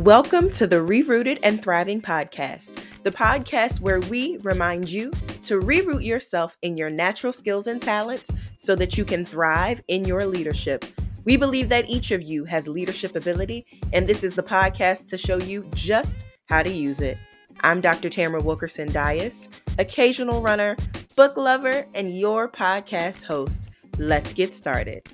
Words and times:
Welcome 0.00 0.50
to 0.52 0.66
the 0.66 0.76
Rerooted 0.76 1.38
and 1.42 1.62
Thriving 1.62 2.02
podcast, 2.02 2.82
the 3.02 3.10
podcast 3.10 3.80
where 3.80 4.00
we 4.00 4.36
remind 4.42 4.90
you 4.90 5.10
to 5.40 5.58
reroot 5.58 6.04
yourself 6.04 6.54
in 6.60 6.76
your 6.76 6.90
natural 6.90 7.32
skills 7.32 7.66
and 7.66 7.80
talents 7.80 8.30
so 8.58 8.76
that 8.76 8.98
you 8.98 9.06
can 9.06 9.24
thrive 9.24 9.80
in 9.88 10.04
your 10.04 10.26
leadership. 10.26 10.84
We 11.24 11.38
believe 11.38 11.70
that 11.70 11.88
each 11.88 12.10
of 12.10 12.20
you 12.20 12.44
has 12.44 12.68
leadership 12.68 13.16
ability, 13.16 13.64
and 13.94 14.06
this 14.06 14.22
is 14.22 14.34
the 14.34 14.42
podcast 14.42 15.08
to 15.08 15.16
show 15.16 15.38
you 15.38 15.66
just 15.74 16.26
how 16.44 16.62
to 16.62 16.70
use 16.70 17.00
it. 17.00 17.16
I'm 17.62 17.80
Dr. 17.80 18.10
Tamara 18.10 18.42
Wilkerson 18.42 18.92
Dias, 18.92 19.48
occasional 19.78 20.42
runner, 20.42 20.76
book 21.16 21.38
lover, 21.38 21.86
and 21.94 22.18
your 22.18 22.50
podcast 22.50 23.24
host. 23.24 23.70
Let's 23.98 24.34
get 24.34 24.52
started. 24.52 25.08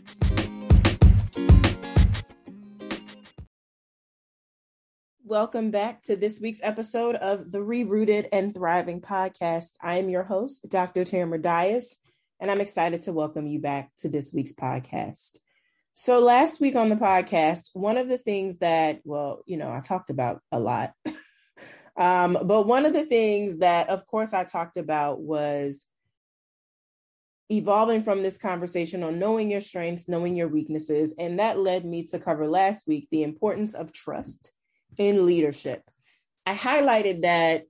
Welcome 5.33 5.71
back 5.71 6.03
to 6.03 6.15
this 6.15 6.41
week's 6.41 6.61
episode 6.63 7.15
of 7.17 7.51
the 7.51 7.61
Rerooted 7.61 8.29
and 8.33 8.55
Thriving 8.55 9.01
podcast. 9.01 9.71
I 9.81 9.97
am 9.97 10.11
your 10.11 10.25
host, 10.25 10.69
Dr. 10.69 11.07
Tamara 11.07 11.41
Dias, 11.41 11.97
and 12.39 12.51
I'm 12.51 12.61
excited 12.61 13.01
to 13.05 13.15
welcome 13.15 13.47
you 13.47 13.59
back 13.59 13.91
to 14.01 14.11
this 14.11 14.31
week's 14.31 14.53
podcast. 14.53 15.39
So, 15.95 16.21
last 16.21 16.61
week 16.61 16.77
on 16.77 16.91
the 16.91 16.97
podcast, 16.97 17.71
one 17.73 17.97
of 17.97 18.11
the 18.11 18.19
things 18.19 18.59
that, 18.59 19.01
well, 19.05 19.43
you 19.47 19.57
know, 19.57 19.73
I 19.73 19.81
talked 19.81 20.11
about 20.11 20.43
a 20.53 20.61
lot, 20.61 20.93
um, 21.97 22.37
but 22.45 22.67
one 22.67 22.85
of 22.85 22.93
the 22.93 23.07
things 23.07 23.61
that, 23.61 23.89
of 23.89 24.07
course, 24.07 24.35
I 24.35 24.45
talked 24.45 24.77
about 24.77 25.19
was 25.19 25.83
evolving 27.51 28.03
from 28.03 28.23
this 28.23 28.37
conversation 28.37 29.03
on 29.03 29.19
knowing 29.19 29.51
your 29.51 29.63
strengths, 29.63 30.11
knowing 30.11 30.37
your 30.37 30.49
weaknesses. 30.49 31.15
And 31.19 31.39
that 31.39 31.59
led 31.59 31.87
me 31.87 32.05
to 32.09 32.19
cover 32.19 32.47
last 32.47 32.87
week 32.87 33.09
the 33.11 33.23
importance 33.23 33.73
of 33.73 33.95
trust 33.95 34.53
in 34.99 35.27
leadership. 35.27 35.83
I 36.47 36.55
highlighted 36.55 37.23
that 37.23 37.65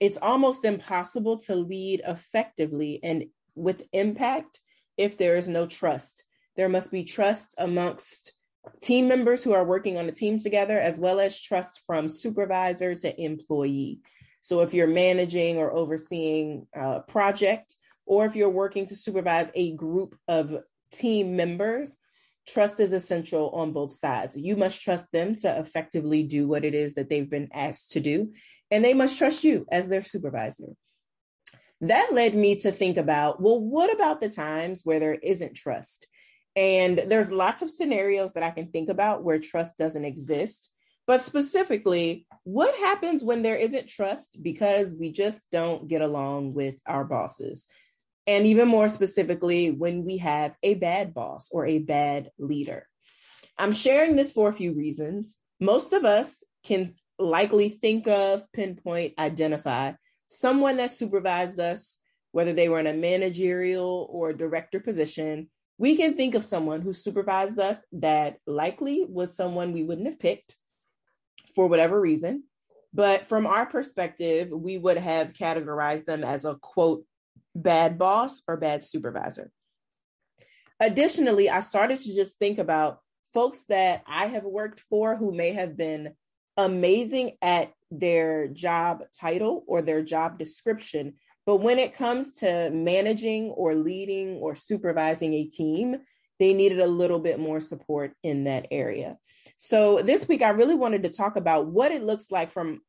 it's 0.00 0.18
almost 0.18 0.64
impossible 0.64 1.38
to 1.42 1.54
lead 1.54 2.02
effectively 2.06 3.00
and 3.02 3.24
with 3.54 3.86
impact 3.92 4.60
if 4.96 5.16
there 5.16 5.36
is 5.36 5.48
no 5.48 5.66
trust. 5.66 6.24
There 6.56 6.68
must 6.68 6.90
be 6.90 7.04
trust 7.04 7.54
amongst 7.58 8.32
team 8.80 9.08
members 9.08 9.44
who 9.44 9.52
are 9.52 9.64
working 9.64 9.96
on 9.96 10.08
a 10.08 10.12
team 10.12 10.38
together, 10.40 10.78
as 10.78 10.98
well 10.98 11.20
as 11.20 11.40
trust 11.40 11.80
from 11.86 12.08
supervisor 12.08 12.94
to 12.94 13.20
employee. 13.20 14.00
So 14.42 14.60
if 14.60 14.72
you're 14.74 14.86
managing 14.86 15.58
or 15.58 15.72
overseeing 15.72 16.66
a 16.74 17.00
project, 17.00 17.76
or 18.06 18.26
if 18.26 18.34
you're 18.34 18.50
working 18.50 18.86
to 18.86 18.96
supervise 18.96 19.50
a 19.54 19.72
group 19.72 20.16
of 20.26 20.54
team 20.92 21.36
members, 21.36 21.96
trust 22.52 22.80
is 22.80 22.92
essential 22.92 23.50
on 23.50 23.72
both 23.72 23.94
sides. 23.94 24.36
You 24.36 24.56
must 24.56 24.82
trust 24.82 25.10
them 25.12 25.36
to 25.36 25.58
effectively 25.58 26.22
do 26.22 26.46
what 26.46 26.64
it 26.64 26.74
is 26.74 26.94
that 26.94 27.08
they've 27.08 27.28
been 27.28 27.48
asked 27.52 27.92
to 27.92 28.00
do, 28.00 28.32
and 28.70 28.84
they 28.84 28.94
must 28.94 29.18
trust 29.18 29.44
you 29.44 29.66
as 29.70 29.88
their 29.88 30.02
supervisor. 30.02 30.74
That 31.82 32.12
led 32.12 32.34
me 32.34 32.56
to 32.56 32.72
think 32.72 32.96
about 32.96 33.40
well, 33.40 33.58
what 33.58 33.92
about 33.92 34.20
the 34.20 34.28
times 34.28 34.82
where 34.84 35.00
there 35.00 35.14
isn't 35.14 35.54
trust? 35.54 36.06
And 36.56 36.98
there's 37.06 37.30
lots 37.30 37.62
of 37.62 37.70
scenarios 37.70 38.34
that 38.34 38.42
I 38.42 38.50
can 38.50 38.70
think 38.70 38.88
about 38.88 39.22
where 39.22 39.38
trust 39.38 39.78
doesn't 39.78 40.04
exist. 40.04 40.70
But 41.06 41.22
specifically, 41.22 42.26
what 42.44 42.74
happens 42.76 43.24
when 43.24 43.42
there 43.42 43.56
isn't 43.56 43.88
trust 43.88 44.38
because 44.42 44.94
we 44.94 45.10
just 45.10 45.38
don't 45.50 45.88
get 45.88 46.02
along 46.02 46.54
with 46.54 46.78
our 46.86 47.04
bosses? 47.04 47.66
And 48.30 48.46
even 48.46 48.68
more 48.68 48.88
specifically, 48.88 49.72
when 49.72 50.04
we 50.04 50.18
have 50.18 50.54
a 50.62 50.74
bad 50.74 51.12
boss 51.12 51.50
or 51.50 51.66
a 51.66 51.80
bad 51.80 52.30
leader. 52.38 52.86
I'm 53.58 53.72
sharing 53.72 54.14
this 54.14 54.30
for 54.30 54.48
a 54.48 54.52
few 54.52 54.72
reasons. 54.72 55.36
Most 55.58 55.92
of 55.92 56.04
us 56.04 56.44
can 56.62 56.94
likely 57.18 57.68
think 57.70 58.06
of, 58.06 58.44
pinpoint, 58.52 59.14
identify 59.18 59.94
someone 60.28 60.76
that 60.76 60.92
supervised 60.92 61.58
us, 61.58 61.98
whether 62.30 62.52
they 62.52 62.68
were 62.68 62.78
in 62.78 62.86
a 62.86 62.94
managerial 62.94 64.06
or 64.08 64.32
director 64.32 64.78
position. 64.78 65.50
We 65.76 65.96
can 65.96 66.14
think 66.14 66.36
of 66.36 66.44
someone 66.44 66.82
who 66.82 66.92
supervised 66.92 67.58
us 67.58 67.78
that 67.94 68.36
likely 68.46 69.04
was 69.08 69.34
someone 69.34 69.72
we 69.72 69.82
wouldn't 69.82 70.06
have 70.06 70.20
picked 70.20 70.54
for 71.56 71.66
whatever 71.66 72.00
reason. 72.00 72.44
But 72.94 73.26
from 73.26 73.48
our 73.48 73.66
perspective, 73.66 74.50
we 74.52 74.78
would 74.78 74.98
have 74.98 75.32
categorized 75.32 76.04
them 76.04 76.22
as 76.22 76.44
a 76.44 76.54
quote, 76.54 77.04
bad 77.54 77.98
boss 77.98 78.42
or 78.46 78.56
bad 78.56 78.84
supervisor. 78.84 79.50
Additionally, 80.78 81.50
I 81.50 81.60
started 81.60 81.98
to 81.98 82.14
just 82.14 82.38
think 82.38 82.58
about 82.58 83.00
folks 83.32 83.64
that 83.64 84.02
I 84.06 84.26
have 84.26 84.44
worked 84.44 84.80
for 84.88 85.16
who 85.16 85.32
may 85.32 85.52
have 85.52 85.76
been 85.76 86.14
amazing 86.56 87.36
at 87.42 87.72
their 87.90 88.48
job 88.48 89.04
title 89.18 89.64
or 89.66 89.82
their 89.82 90.02
job 90.02 90.38
description. 90.38 91.14
But 91.46 91.56
when 91.56 91.78
it 91.78 91.94
comes 91.94 92.32
to 92.38 92.70
managing 92.70 93.50
or 93.50 93.74
leading 93.74 94.36
or 94.36 94.54
supervising 94.54 95.34
a 95.34 95.44
team, 95.44 95.98
they 96.38 96.54
needed 96.54 96.80
a 96.80 96.86
little 96.86 97.18
bit 97.18 97.38
more 97.38 97.60
support 97.60 98.12
in 98.22 98.44
that 98.44 98.68
area. 98.70 99.18
So 99.56 100.00
this 100.00 100.26
week, 100.26 100.42
I 100.42 100.50
really 100.50 100.74
wanted 100.74 101.02
to 101.02 101.10
talk 101.10 101.36
about 101.36 101.66
what 101.66 101.92
it 101.92 102.02
looks 102.02 102.30
like 102.30 102.50
from 102.50 102.80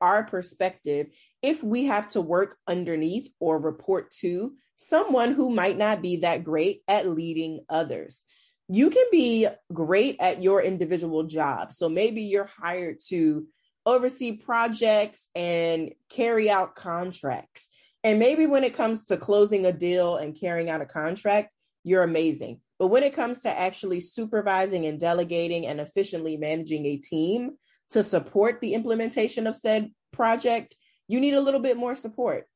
our 0.00 0.24
perspective 0.24 1.08
if 1.42 1.62
we 1.62 1.84
have 1.86 2.08
to 2.08 2.20
work 2.20 2.56
underneath 2.66 3.28
or 3.40 3.58
report 3.58 4.10
to 4.10 4.54
someone 4.76 5.32
who 5.32 5.50
might 5.50 5.78
not 5.78 6.02
be 6.02 6.16
that 6.16 6.44
great 6.44 6.82
at 6.86 7.06
leading 7.06 7.64
others. 7.68 8.20
You 8.68 8.90
can 8.90 9.06
be 9.10 9.46
great 9.72 10.16
at 10.20 10.42
your 10.42 10.60
individual 10.62 11.24
job. 11.24 11.72
So 11.72 11.88
maybe 11.88 12.22
you're 12.22 12.50
hired 12.60 12.98
to 13.08 13.46
oversee 13.86 14.32
projects 14.32 15.28
and 15.34 15.92
carry 16.10 16.50
out 16.50 16.74
contracts. 16.74 17.68
And 18.02 18.18
maybe 18.18 18.46
when 18.46 18.64
it 18.64 18.74
comes 18.74 19.04
to 19.06 19.16
closing 19.16 19.66
a 19.66 19.72
deal 19.72 20.16
and 20.16 20.38
carrying 20.38 20.68
out 20.68 20.80
a 20.80 20.86
contract, 20.86 21.50
you're 21.84 22.02
amazing. 22.02 22.60
But 22.78 22.88
when 22.88 23.04
it 23.04 23.14
comes 23.14 23.40
to 23.40 23.48
actually 23.48 24.00
supervising 24.00 24.86
and 24.86 25.00
delegating 25.00 25.66
and 25.66 25.80
efficiently 25.80 26.36
managing 26.36 26.84
a 26.86 26.96
team, 26.96 27.52
to 27.90 28.02
support 28.02 28.60
the 28.60 28.74
implementation 28.74 29.46
of 29.46 29.56
said 29.56 29.90
project, 30.12 30.74
you 31.08 31.20
need 31.20 31.34
a 31.34 31.40
little 31.40 31.60
bit 31.60 31.76
more 31.76 31.94
support. 31.94 32.46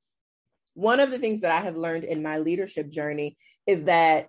One 0.74 1.00
of 1.00 1.10
the 1.10 1.18
things 1.18 1.40
that 1.40 1.52
I 1.52 1.60
have 1.60 1.76
learned 1.76 2.04
in 2.04 2.22
my 2.22 2.38
leadership 2.38 2.90
journey 2.90 3.36
is 3.66 3.84
that 3.84 4.28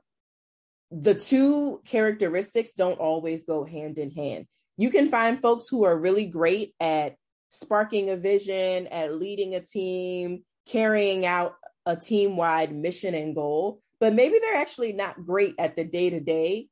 the 0.91 1.15
two 1.15 1.81
characteristics 1.85 2.71
don't 2.75 2.99
always 2.99 3.45
go 3.45 3.63
hand 3.63 3.97
in 3.97 4.11
hand. 4.11 4.45
You 4.77 4.89
can 4.89 5.09
find 5.09 5.41
folks 5.41 5.67
who 5.67 5.85
are 5.85 5.97
really 5.97 6.25
great 6.25 6.73
at 6.79 7.15
sparking 7.49 8.09
a 8.09 8.17
vision, 8.17 8.87
at 8.87 9.15
leading 9.15 9.55
a 9.55 9.61
team, 9.61 10.43
carrying 10.67 11.25
out 11.25 11.55
a 11.85 11.95
team 11.95 12.37
wide 12.37 12.73
mission 12.75 13.15
and 13.15 13.35
goal, 13.35 13.81
but 13.99 14.13
maybe 14.13 14.37
they're 14.39 14.61
actually 14.61 14.93
not 14.93 15.25
great 15.25 15.55
at 15.57 15.75
the 15.75 15.83
day 15.83 16.09
to 16.09 16.19
day 16.19 16.67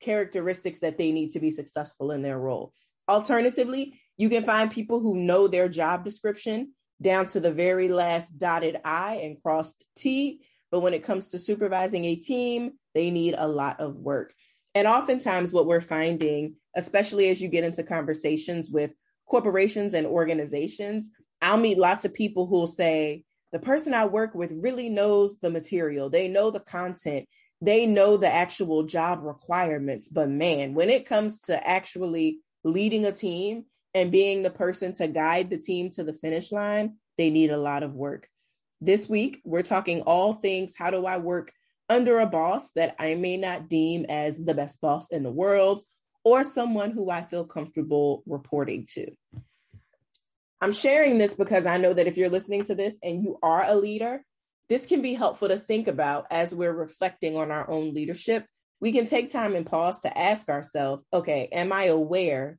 characteristics 0.00 0.80
that 0.80 0.98
they 0.98 1.12
need 1.12 1.30
to 1.30 1.40
be 1.40 1.50
successful 1.50 2.10
in 2.10 2.22
their 2.22 2.38
role. 2.38 2.72
Alternatively, 3.08 4.00
you 4.16 4.28
can 4.28 4.44
find 4.44 4.70
people 4.70 5.00
who 5.00 5.16
know 5.16 5.48
their 5.48 5.68
job 5.68 6.04
description 6.04 6.72
down 7.00 7.26
to 7.26 7.40
the 7.40 7.52
very 7.52 7.88
last 7.88 8.38
dotted 8.38 8.80
I 8.84 9.16
and 9.16 9.42
crossed 9.42 9.84
T. 9.96 10.40
But 10.70 10.80
when 10.80 10.94
it 10.94 11.02
comes 11.02 11.28
to 11.28 11.38
supervising 11.38 12.04
a 12.04 12.16
team, 12.16 12.72
they 12.94 13.10
need 13.10 13.34
a 13.36 13.48
lot 13.48 13.80
of 13.80 13.96
work. 13.96 14.32
And 14.74 14.86
oftentimes, 14.86 15.52
what 15.52 15.66
we're 15.66 15.80
finding, 15.80 16.54
especially 16.74 17.28
as 17.28 17.42
you 17.42 17.48
get 17.48 17.64
into 17.64 17.82
conversations 17.82 18.70
with 18.70 18.94
corporations 19.26 19.94
and 19.94 20.06
organizations, 20.06 21.10
I'll 21.42 21.58
meet 21.58 21.78
lots 21.78 22.04
of 22.04 22.14
people 22.14 22.46
who 22.46 22.56
will 22.56 22.66
say, 22.66 23.24
the 23.50 23.58
person 23.58 23.92
I 23.92 24.06
work 24.06 24.34
with 24.34 24.50
really 24.52 24.88
knows 24.88 25.38
the 25.38 25.50
material, 25.50 26.08
they 26.08 26.28
know 26.28 26.50
the 26.50 26.60
content, 26.60 27.28
they 27.60 27.84
know 27.84 28.16
the 28.16 28.32
actual 28.32 28.84
job 28.84 29.20
requirements. 29.22 30.08
But 30.08 30.30
man, 30.30 30.72
when 30.72 30.88
it 30.88 31.06
comes 31.06 31.40
to 31.40 31.68
actually 31.68 32.38
leading 32.64 33.04
a 33.04 33.12
team 33.12 33.64
and 33.94 34.12
being 34.12 34.42
the 34.42 34.50
person 34.50 34.94
to 34.94 35.08
guide 35.08 35.50
the 35.50 35.58
team 35.58 35.90
to 35.90 36.04
the 36.04 36.14
finish 36.14 36.52
line, 36.52 36.96
they 37.18 37.30
need 37.30 37.50
a 37.50 37.58
lot 37.58 37.82
of 37.82 37.94
work. 37.94 38.28
This 38.80 39.08
week, 39.08 39.40
we're 39.44 39.62
talking 39.62 40.02
all 40.02 40.34
things 40.34 40.74
how 40.76 40.90
do 40.90 41.06
I 41.06 41.18
work 41.18 41.52
under 41.88 42.18
a 42.18 42.26
boss 42.26 42.70
that 42.74 42.96
I 42.98 43.14
may 43.14 43.36
not 43.36 43.68
deem 43.68 44.06
as 44.08 44.42
the 44.42 44.54
best 44.54 44.80
boss 44.80 45.08
in 45.10 45.22
the 45.22 45.30
world 45.30 45.82
or 46.24 46.44
someone 46.44 46.90
who 46.90 47.10
I 47.10 47.22
feel 47.22 47.44
comfortable 47.44 48.22
reporting 48.26 48.86
to. 48.94 49.10
I'm 50.60 50.72
sharing 50.72 51.18
this 51.18 51.34
because 51.34 51.66
I 51.66 51.76
know 51.76 51.92
that 51.92 52.06
if 52.06 52.16
you're 52.16 52.28
listening 52.28 52.64
to 52.66 52.74
this 52.74 52.98
and 53.02 53.22
you 53.22 53.38
are 53.42 53.64
a 53.64 53.74
leader, 53.74 54.24
this 54.68 54.86
can 54.86 55.02
be 55.02 55.14
helpful 55.14 55.48
to 55.48 55.58
think 55.58 55.88
about 55.88 56.26
as 56.30 56.54
we're 56.54 56.72
reflecting 56.72 57.36
on 57.36 57.50
our 57.50 57.68
own 57.68 57.92
leadership 57.94 58.46
we 58.82 58.90
can 58.90 59.06
take 59.06 59.30
time 59.30 59.54
and 59.54 59.64
pause 59.64 60.00
to 60.00 60.18
ask 60.18 60.48
ourselves 60.48 61.04
okay, 61.12 61.48
am 61.52 61.72
I 61.72 61.84
aware 61.84 62.58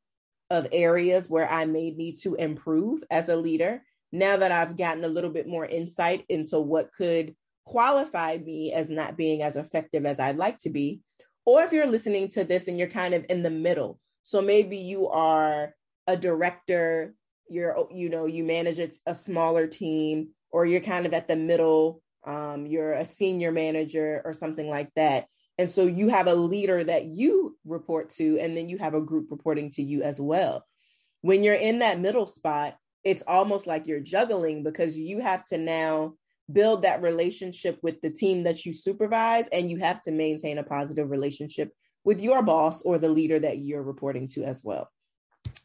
of 0.49 0.67
areas 0.71 1.29
where 1.29 1.49
I 1.51 1.65
may 1.65 1.91
need 1.91 2.17
to 2.21 2.35
improve 2.35 3.03
as 3.11 3.27
a 3.27 3.35
leader 3.35 3.83
now 4.13 4.37
that 4.37 4.51
I've 4.51 4.77
gotten 4.77 5.03
a 5.03 5.09
little 5.09 5.29
bit 5.29 5.47
more 5.47 5.65
insight 5.65 6.23
into 6.29 6.59
what 6.59 6.93
could 6.93 7.35
qualify 7.65 8.37
me 8.37 8.71
as 8.71 8.89
not 8.89 9.17
being 9.17 9.41
as 9.41 9.57
effective 9.57 10.05
as 10.05 10.19
I'd 10.19 10.37
like 10.37 10.59
to 10.59 10.69
be? 10.69 11.01
Or 11.45 11.61
if 11.61 11.73
you're 11.73 11.87
listening 11.87 12.29
to 12.29 12.45
this 12.45 12.69
and 12.69 12.79
you're 12.79 12.87
kind 12.87 13.13
of 13.13 13.25
in 13.29 13.43
the 13.43 13.49
middle, 13.49 13.99
so 14.21 14.41
maybe 14.41 14.77
you 14.77 15.09
are 15.09 15.73
a 16.07 16.15
director, 16.15 17.13
you're, 17.49 17.87
you 17.91 18.09
know, 18.09 18.27
you 18.27 18.45
manage 18.45 18.79
a 19.05 19.13
smaller 19.13 19.67
team, 19.67 20.29
or 20.51 20.65
you're 20.65 20.79
kind 20.79 21.05
of 21.05 21.13
at 21.13 21.27
the 21.27 21.35
middle, 21.35 22.01
um, 22.25 22.65
you're 22.65 22.93
a 22.93 23.03
senior 23.03 23.51
manager 23.51 24.21
or 24.23 24.31
something 24.31 24.69
like 24.69 24.89
that. 24.95 25.25
And 25.57 25.69
so 25.69 25.85
you 25.85 26.09
have 26.09 26.27
a 26.27 26.35
leader 26.35 26.83
that 26.83 27.05
you 27.05 27.57
report 27.65 28.09
to, 28.11 28.39
and 28.39 28.57
then 28.57 28.69
you 28.69 28.77
have 28.79 28.95
a 28.95 29.01
group 29.01 29.29
reporting 29.29 29.69
to 29.71 29.83
you 29.83 30.01
as 30.01 30.19
well. 30.19 30.65
When 31.21 31.43
you're 31.43 31.53
in 31.53 31.79
that 31.79 31.99
middle 31.99 32.25
spot, 32.25 32.75
it's 33.03 33.23
almost 33.27 33.67
like 33.67 33.87
you're 33.87 33.99
juggling 33.99 34.63
because 34.63 34.97
you 34.97 35.19
have 35.19 35.47
to 35.49 35.57
now 35.57 36.13
build 36.51 36.81
that 36.81 37.01
relationship 37.01 37.79
with 37.81 38.01
the 38.01 38.09
team 38.09 38.43
that 38.43 38.65
you 38.65 38.73
supervise 38.73 39.47
and 39.49 39.69
you 39.69 39.77
have 39.77 40.01
to 40.01 40.11
maintain 40.11 40.57
a 40.57 40.63
positive 40.63 41.09
relationship 41.09 41.71
with 42.03 42.19
your 42.19 42.41
boss 42.43 42.81
or 42.81 42.97
the 42.97 43.07
leader 43.07 43.39
that 43.39 43.59
you're 43.59 43.83
reporting 43.83 44.27
to 44.27 44.43
as 44.43 44.63
well. 44.63 44.89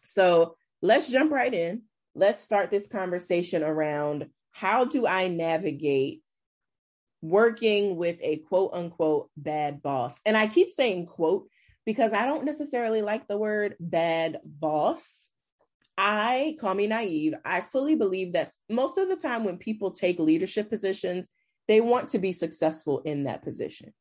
So 0.04 0.56
let's 0.82 1.10
jump 1.10 1.32
right 1.32 1.52
in. 1.52 1.82
Let's 2.14 2.42
start 2.42 2.70
this 2.70 2.88
conversation 2.88 3.62
around 3.62 4.28
how 4.52 4.84
do 4.84 5.06
I 5.06 5.28
navigate 5.28 6.22
working 7.22 7.96
with 7.96 8.18
a 8.22 8.36
quote 8.36 8.72
unquote 8.74 9.30
bad 9.36 9.82
boss? 9.82 10.18
And 10.24 10.36
I 10.36 10.46
keep 10.46 10.70
saying 10.70 11.06
quote 11.06 11.48
because 11.84 12.12
I 12.12 12.26
don't 12.26 12.44
necessarily 12.44 13.02
like 13.02 13.26
the 13.26 13.38
word 13.38 13.76
bad 13.80 14.40
boss. 14.44 15.26
I 15.96 16.56
call 16.60 16.74
me 16.74 16.86
naive. 16.86 17.34
I 17.44 17.60
fully 17.60 17.96
believe 17.96 18.34
that 18.34 18.50
most 18.68 18.98
of 18.98 19.08
the 19.08 19.16
time 19.16 19.44
when 19.44 19.58
people 19.58 19.90
take 19.90 20.18
leadership 20.18 20.70
positions, 20.70 21.26
they 21.66 21.80
want 21.80 22.10
to 22.10 22.18
be 22.18 22.32
successful 22.32 23.00
in 23.00 23.24
that 23.24 23.42
position. 23.42 23.92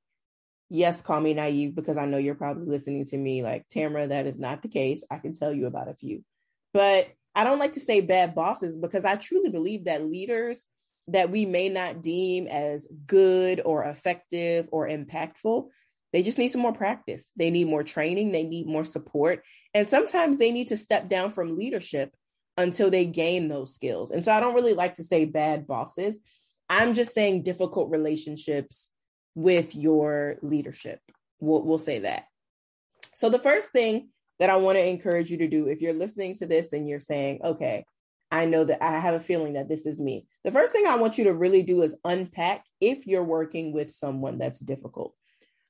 Yes, 0.69 1.01
call 1.01 1.21
me 1.21 1.33
naive 1.33 1.75
because 1.75 1.97
I 1.97 2.05
know 2.05 2.17
you're 2.17 2.35
probably 2.35 2.67
listening 2.67 3.05
to 3.05 3.17
me 3.17 3.41
like, 3.41 3.67
Tamara, 3.69 4.07
that 4.07 4.27
is 4.27 4.37
not 4.37 4.61
the 4.61 4.67
case. 4.67 5.03
I 5.09 5.17
can 5.17 5.33
tell 5.33 5.53
you 5.53 5.65
about 5.65 5.87
a 5.87 5.95
few. 5.95 6.23
But 6.73 7.07
I 7.33 7.43
don't 7.43 7.59
like 7.59 7.73
to 7.73 7.79
say 7.79 8.01
bad 8.01 8.35
bosses 8.35 8.75
because 8.75 9.05
I 9.05 9.15
truly 9.15 9.49
believe 9.49 9.85
that 9.85 10.05
leaders 10.05 10.65
that 11.09 11.29
we 11.29 11.45
may 11.45 11.69
not 11.69 12.01
deem 12.01 12.47
as 12.47 12.87
good 13.05 13.61
or 13.63 13.83
effective 13.83 14.67
or 14.71 14.87
impactful 14.87 15.69
they 16.13 16.23
just 16.23 16.37
need 16.37 16.49
some 16.49 16.61
more 16.61 16.73
practice. 16.73 17.29
They 17.35 17.51
need 17.51 17.67
more 17.67 17.83
training. 17.83 18.31
They 18.31 18.43
need 18.43 18.67
more 18.67 18.85
support. 18.85 19.43
And 19.73 19.87
sometimes 19.87 20.37
they 20.37 20.51
need 20.51 20.69
to 20.69 20.77
step 20.77 21.09
down 21.09 21.31
from 21.31 21.57
leadership 21.57 22.13
until 22.57 22.89
they 22.89 23.05
gain 23.05 23.49
those 23.49 23.73
skills. 23.73 24.11
And 24.11 24.23
so 24.23 24.31
I 24.31 24.39
don't 24.39 24.55
really 24.55 24.73
like 24.73 24.95
to 24.95 25.03
say 25.03 25.25
bad 25.25 25.67
bosses. 25.67 26.19
I'm 26.69 26.93
just 26.93 27.13
saying 27.13 27.43
difficult 27.43 27.91
relationships 27.91 28.89
with 29.35 29.75
your 29.75 30.37
leadership. 30.41 31.01
We'll, 31.39 31.61
we'll 31.61 31.77
say 31.77 31.99
that. 31.99 32.25
So 33.15 33.29
the 33.29 33.39
first 33.39 33.71
thing 33.71 34.09
that 34.39 34.49
I 34.49 34.55
want 34.55 34.77
to 34.77 34.85
encourage 34.85 35.29
you 35.29 35.37
to 35.37 35.47
do, 35.47 35.67
if 35.67 35.81
you're 35.81 35.93
listening 35.93 36.35
to 36.35 36.45
this 36.45 36.73
and 36.73 36.87
you're 36.87 36.99
saying, 36.99 37.41
okay, 37.43 37.85
I 38.29 38.45
know 38.45 38.63
that 38.65 38.83
I 38.83 38.99
have 38.99 39.15
a 39.15 39.19
feeling 39.19 39.53
that 39.53 39.69
this 39.69 39.85
is 39.85 39.99
me. 39.99 40.25
The 40.43 40.51
first 40.51 40.73
thing 40.73 40.85
I 40.85 40.97
want 40.97 41.17
you 41.17 41.25
to 41.25 41.33
really 41.33 41.63
do 41.63 41.81
is 41.81 41.95
unpack 42.03 42.65
if 42.81 43.07
you're 43.07 43.23
working 43.23 43.71
with 43.71 43.91
someone 43.91 44.37
that's 44.37 44.59
difficult 44.59 45.13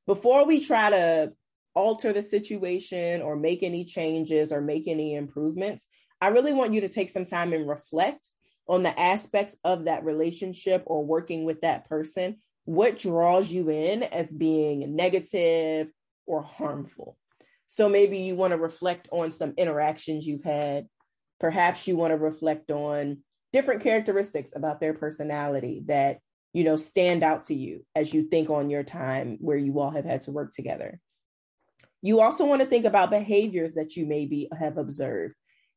before 0.07 0.45
we 0.45 0.63
try 0.63 0.89
to 0.89 1.33
alter 1.75 2.11
the 2.11 2.23
situation 2.23 3.21
or 3.21 3.35
make 3.35 3.61
any 3.61 3.85
changes 3.85 4.51
or 4.51 4.61
make 4.61 4.87
any 4.87 5.13
improvements, 5.13 5.87
I 6.19 6.29
really 6.29 6.53
want 6.53 6.73
you 6.73 6.81
to 6.81 6.89
take 6.89 7.11
some 7.11 7.25
time 7.25 7.53
and 7.53 7.69
reflect 7.69 8.31
on 8.67 8.81
the 8.81 8.99
aspects 8.99 9.57
of 9.63 9.85
that 9.85 10.03
relationship 10.03 10.83
or 10.87 11.05
working 11.05 11.43
with 11.43 11.61
that 11.61 11.87
person. 11.87 12.37
What 12.65 12.97
draws 12.97 13.51
you 13.51 13.69
in 13.69 14.01
as 14.03 14.31
being 14.31 14.95
negative 14.95 15.91
or 16.25 16.41
harmful? 16.41 17.17
So 17.67 17.87
maybe 17.89 18.19
you 18.19 18.35
want 18.35 18.51
to 18.51 18.57
reflect 18.57 19.09
on 19.11 19.31
some 19.31 19.53
interactions 19.57 20.25
you've 20.25 20.43
had. 20.43 20.87
Perhaps 21.39 21.87
you 21.87 21.95
want 21.95 22.11
to 22.11 22.17
reflect 22.17 22.71
on 22.71 23.19
different 23.53 23.81
characteristics 23.81 24.51
about 24.55 24.79
their 24.79 24.93
personality 24.93 25.83
that 25.87 26.19
you 26.57 26.63
know, 26.63 26.75
stand 26.75 27.21
out 27.21 27.43
to 27.43 27.53
you 27.53 27.85
as 27.95 28.11
you 28.11 28.23
think 28.23 28.49
on 28.49 28.71
your 28.71 28.81
time 28.81 29.37
where 29.41 29.57
you 29.57 29.79
all 29.79 29.91
have 29.91 30.05
had 30.05 30.23
to 30.23 30.31
work 30.31 30.51
together. 30.51 30.99
You 32.01 32.21
also 32.21 32.45
want 32.45 32.61
to 32.61 32.67
think 32.67 32.85
about 32.85 33.11
behaviors 33.11 33.75
that 33.75 33.95
you 33.95 34.07
maybe 34.07 34.49
have 34.57 34.77
observed. 34.77 35.35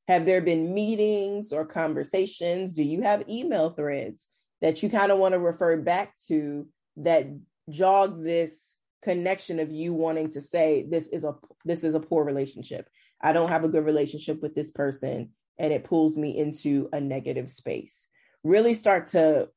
Have 0.09 0.25
there 0.25 0.41
been 0.41 0.73
meetings 0.73 1.53
or 1.53 1.67
conversations? 1.67 2.75
Do 2.75 2.83
you 2.83 3.03
have 3.03 3.29
email 3.29 3.69
threads 3.69 4.27
that 4.63 4.83
you 4.83 4.89
kind 4.89 5.13
of 5.13 5.19
want 5.19 5.35
to 5.35 5.39
refer 5.39 5.77
back 5.77 6.15
to 6.29 6.67
that 6.97 7.27
jog 7.69 8.25
this 8.25 8.75
connection 9.03 9.61
of 9.61 9.71
you 9.71 9.93
wanting 9.93 10.31
to 10.31 10.41
say 10.41 10.87
this 10.89 11.09
is 11.09 11.25
a 11.25 11.35
this 11.65 11.85
is 11.85 11.95
a 11.95 12.01
poor 12.01 12.25
relationship. 12.25 12.89
I 13.21 13.35
don't 13.35 13.51
have 13.51 13.65
a 13.65 13.69
good 13.69 13.85
relationship 13.85 14.41
with 14.41 14.55
this 14.55 14.71
person 14.71 15.33
and 15.61 15.73
it 15.73 15.85
pulls 15.85 16.17
me 16.17 16.37
into 16.37 16.89
a 16.93 17.01
negative 17.01 17.51
space. 17.51 18.09
Really 18.43 18.75
start 18.75 19.09
to 19.09 19.51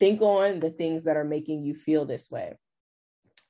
Think 0.00 0.20
on 0.22 0.60
the 0.60 0.70
things 0.70 1.04
that 1.04 1.16
are 1.16 1.24
making 1.24 1.62
you 1.62 1.74
feel 1.74 2.04
this 2.04 2.30
way. 2.30 2.58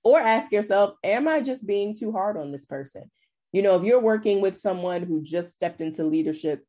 Or 0.02 0.20
ask 0.20 0.52
yourself, 0.52 0.94
am 1.02 1.26
I 1.26 1.40
just 1.40 1.66
being 1.66 1.96
too 1.96 2.12
hard 2.12 2.36
on 2.36 2.52
this 2.52 2.66
person? 2.66 3.10
You 3.52 3.62
know, 3.62 3.76
if 3.76 3.84
you're 3.84 4.00
working 4.00 4.40
with 4.40 4.58
someone 4.58 5.02
who 5.02 5.22
just 5.22 5.52
stepped 5.52 5.80
into 5.80 6.04
leadership 6.04 6.62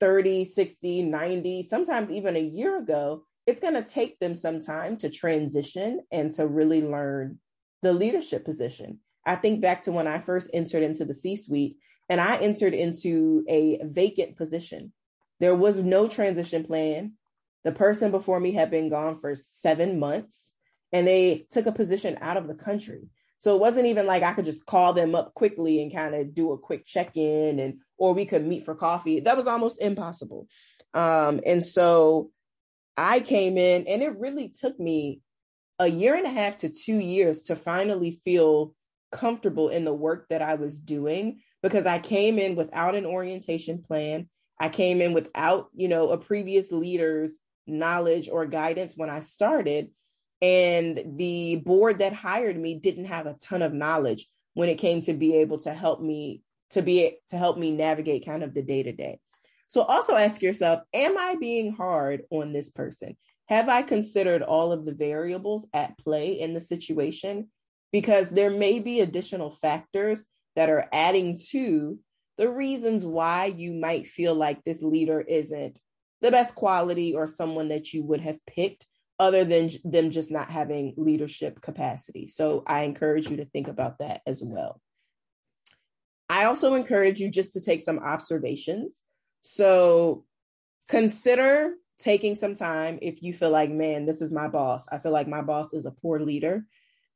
30, 0.00 0.44
60, 0.44 1.02
90, 1.02 1.62
sometimes 1.62 2.10
even 2.10 2.36
a 2.36 2.40
year 2.40 2.78
ago, 2.78 3.24
it's 3.46 3.60
going 3.60 3.74
to 3.74 3.82
take 3.82 4.18
them 4.18 4.36
some 4.36 4.60
time 4.60 4.96
to 4.98 5.08
transition 5.08 6.00
and 6.10 6.32
to 6.34 6.46
really 6.46 6.82
learn 6.82 7.38
the 7.82 7.92
leadership 7.92 8.44
position. 8.44 8.98
I 9.24 9.36
think 9.36 9.60
back 9.60 9.82
to 9.82 9.92
when 9.92 10.06
I 10.06 10.18
first 10.18 10.50
entered 10.52 10.82
into 10.82 11.04
the 11.04 11.14
C 11.14 11.36
suite 11.36 11.78
and 12.08 12.20
I 12.20 12.36
entered 12.36 12.74
into 12.74 13.44
a 13.48 13.80
vacant 13.82 14.36
position. 14.36 14.92
There 15.40 15.54
was 15.54 15.78
no 15.78 16.08
transition 16.08 16.64
plan. 16.64 17.14
The 17.64 17.72
person 17.72 18.10
before 18.10 18.40
me 18.40 18.52
had 18.52 18.70
been 18.70 18.90
gone 18.90 19.20
for 19.20 19.34
seven 19.34 19.98
months 19.98 20.52
and 20.92 21.06
they 21.06 21.46
took 21.50 21.66
a 21.66 21.72
position 21.72 22.18
out 22.20 22.36
of 22.36 22.48
the 22.48 22.54
country. 22.54 23.08
So 23.38 23.56
it 23.56 23.60
wasn't 23.60 23.86
even 23.86 24.06
like 24.06 24.22
I 24.22 24.34
could 24.34 24.44
just 24.44 24.66
call 24.66 24.92
them 24.92 25.14
up 25.14 25.34
quickly 25.34 25.82
and 25.82 25.92
kind 25.92 26.14
of 26.14 26.34
do 26.34 26.52
a 26.52 26.58
quick 26.58 26.86
check 26.86 27.16
in 27.16 27.58
and 27.58 27.78
or 27.96 28.14
we 28.14 28.24
could 28.24 28.46
meet 28.46 28.64
for 28.64 28.74
coffee. 28.74 29.20
That 29.20 29.36
was 29.36 29.46
almost 29.46 29.80
impossible. 29.80 30.46
Um, 30.94 31.40
and 31.44 31.64
so 31.64 32.30
I 32.96 33.20
came 33.20 33.58
in 33.58 33.86
and 33.88 34.02
it 34.02 34.18
really 34.18 34.48
took 34.48 34.78
me 34.78 35.22
a 35.78 35.88
year 35.88 36.14
and 36.14 36.26
a 36.26 36.30
half 36.30 36.58
to 36.58 36.68
two 36.68 36.98
years 36.98 37.42
to 37.42 37.56
finally 37.56 38.12
feel 38.12 38.74
comfortable 39.12 39.68
in 39.68 39.84
the 39.84 39.94
work 39.94 40.28
that 40.28 40.42
I 40.42 40.54
was 40.54 40.80
doing 40.80 41.40
because 41.62 41.86
I 41.86 41.98
came 41.98 42.38
in 42.38 42.56
without 42.56 42.94
an 42.94 43.06
orientation 43.06 43.82
plan. 43.82 44.28
I 44.58 44.68
came 44.68 45.00
in 45.00 45.12
without, 45.12 45.68
you 45.74 45.88
know, 45.88 46.10
a 46.10 46.18
previous 46.18 46.72
leader's 46.72 47.32
knowledge 47.66 48.28
or 48.28 48.46
guidance 48.46 48.94
when 48.96 49.10
I 49.10 49.20
started. 49.20 49.90
And 50.40 51.16
the 51.16 51.56
board 51.56 52.00
that 52.00 52.12
hired 52.12 52.58
me 52.58 52.74
didn't 52.74 53.04
have 53.04 53.26
a 53.26 53.34
ton 53.34 53.62
of 53.62 53.72
knowledge 53.72 54.26
when 54.54 54.68
it 54.68 54.78
came 54.78 55.02
to 55.02 55.12
be 55.12 55.36
able 55.36 55.58
to 55.60 55.72
help 55.72 56.00
me 56.00 56.42
to 56.70 56.82
be 56.82 57.18
to 57.28 57.36
help 57.36 57.58
me 57.58 57.70
navigate 57.70 58.24
kind 58.24 58.42
of 58.42 58.54
the 58.54 58.62
day 58.62 58.82
to 58.82 58.92
day. 58.92 59.20
So 59.68 59.82
also 59.82 60.14
ask 60.14 60.42
yourself, 60.42 60.82
am 60.92 61.16
I 61.16 61.36
being 61.36 61.72
hard 61.72 62.22
on 62.30 62.52
this 62.52 62.70
person? 62.70 63.16
Have 63.48 63.68
I 63.68 63.82
considered 63.82 64.42
all 64.42 64.72
of 64.72 64.84
the 64.84 64.92
variables 64.92 65.66
at 65.72 65.98
play 65.98 66.40
in 66.40 66.54
the 66.54 66.60
situation? 66.60 67.48
Because 67.92 68.30
there 68.30 68.50
may 68.50 68.78
be 68.78 69.00
additional 69.00 69.50
factors 69.50 70.24
that 70.56 70.70
are 70.70 70.88
adding 70.92 71.36
to 71.50 71.98
the 72.38 72.48
reasons 72.48 73.04
why 73.04 73.46
you 73.46 73.74
might 73.74 74.08
feel 74.08 74.34
like 74.34 74.64
this 74.64 74.82
leader 74.82 75.20
isn't 75.20 75.78
the 76.22 76.30
best 76.30 76.54
quality 76.54 77.14
or 77.14 77.26
someone 77.26 77.68
that 77.68 77.92
you 77.92 78.02
would 78.04 78.20
have 78.20 78.38
picked 78.46 78.86
other 79.18 79.44
than 79.44 79.70
them 79.84 80.10
just 80.10 80.30
not 80.30 80.50
having 80.50 80.94
leadership 80.96 81.60
capacity. 81.60 82.26
So 82.26 82.62
I 82.66 82.82
encourage 82.82 83.28
you 83.28 83.36
to 83.38 83.44
think 83.44 83.68
about 83.68 83.98
that 83.98 84.22
as 84.26 84.42
well. 84.42 84.80
I 86.28 86.44
also 86.44 86.74
encourage 86.74 87.20
you 87.20 87.30
just 87.30 87.52
to 87.52 87.60
take 87.60 87.82
some 87.82 87.98
observations. 87.98 89.02
So 89.42 90.24
consider 90.88 91.74
taking 91.98 92.34
some 92.34 92.54
time 92.54 92.98
if 93.02 93.22
you 93.22 93.32
feel 93.32 93.50
like, 93.50 93.70
man, 93.70 94.06
this 94.06 94.22
is 94.22 94.32
my 94.32 94.48
boss. 94.48 94.86
I 94.90 94.98
feel 94.98 95.12
like 95.12 95.28
my 95.28 95.42
boss 95.42 95.72
is 95.72 95.84
a 95.84 95.90
poor 95.90 96.20
leader. 96.20 96.64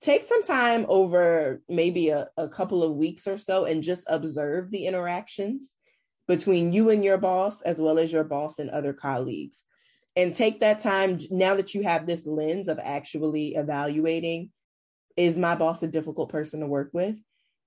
Take 0.00 0.22
some 0.22 0.42
time 0.42 0.86
over 0.88 1.62
maybe 1.68 2.10
a, 2.10 2.28
a 2.36 2.48
couple 2.48 2.82
of 2.82 2.96
weeks 2.96 3.26
or 3.26 3.38
so 3.38 3.64
and 3.64 3.82
just 3.82 4.04
observe 4.06 4.70
the 4.70 4.86
interactions 4.86 5.72
between 6.28 6.72
you 6.72 6.90
and 6.90 7.04
your 7.04 7.18
boss, 7.18 7.62
as 7.62 7.80
well 7.80 7.98
as 7.98 8.12
your 8.12 8.24
boss 8.24 8.58
and 8.58 8.70
other 8.70 8.92
colleagues. 8.92 9.62
And 10.16 10.34
take 10.34 10.60
that 10.60 10.80
time 10.80 11.18
now 11.30 11.54
that 11.56 11.74
you 11.74 11.82
have 11.82 12.06
this 12.06 12.26
lens 12.26 12.68
of 12.68 12.78
actually 12.82 13.54
evaluating 13.54 14.50
is 15.16 15.38
my 15.38 15.54
boss 15.54 15.82
a 15.82 15.88
difficult 15.88 16.28
person 16.28 16.60
to 16.60 16.66
work 16.66 16.90
with? 16.92 17.16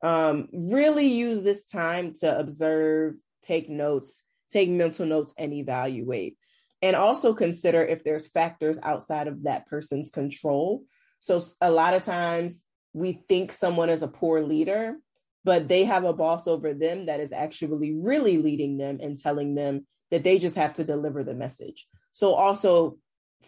Um, 0.01 0.47
really 0.53 1.07
use 1.07 1.41
this 1.41 1.65
time 1.65 2.13
to 2.19 2.37
observe, 2.37 3.15
take 3.41 3.69
notes, 3.69 4.21
take 4.51 4.69
mental 4.69 5.05
notes, 5.05 5.33
and 5.37 5.53
evaluate. 5.53 6.37
And 6.81 6.95
also 6.95 7.33
consider 7.33 7.83
if 7.83 8.03
there's 8.03 8.27
factors 8.27 8.79
outside 8.81 9.27
of 9.27 9.43
that 9.43 9.67
person's 9.67 10.09
control. 10.09 10.83
So, 11.19 11.41
a 11.61 11.69
lot 11.69 11.93
of 11.93 12.03
times 12.03 12.63
we 12.93 13.21
think 13.27 13.51
someone 13.51 13.89
is 13.89 14.01
a 14.01 14.07
poor 14.07 14.41
leader 14.41 14.95
but 15.43 15.67
they 15.67 15.85
have 15.85 16.03
a 16.03 16.13
boss 16.13 16.47
over 16.47 16.73
them 16.73 17.05
that 17.05 17.19
is 17.19 17.31
actually 17.31 17.93
really 17.93 18.37
leading 18.37 18.77
them 18.77 18.99
and 19.01 19.17
telling 19.17 19.55
them 19.55 19.85
that 20.11 20.23
they 20.23 20.39
just 20.39 20.55
have 20.55 20.73
to 20.75 20.83
deliver 20.83 21.23
the 21.23 21.33
message. 21.33 21.87
So 22.11 22.33
also 22.33 22.97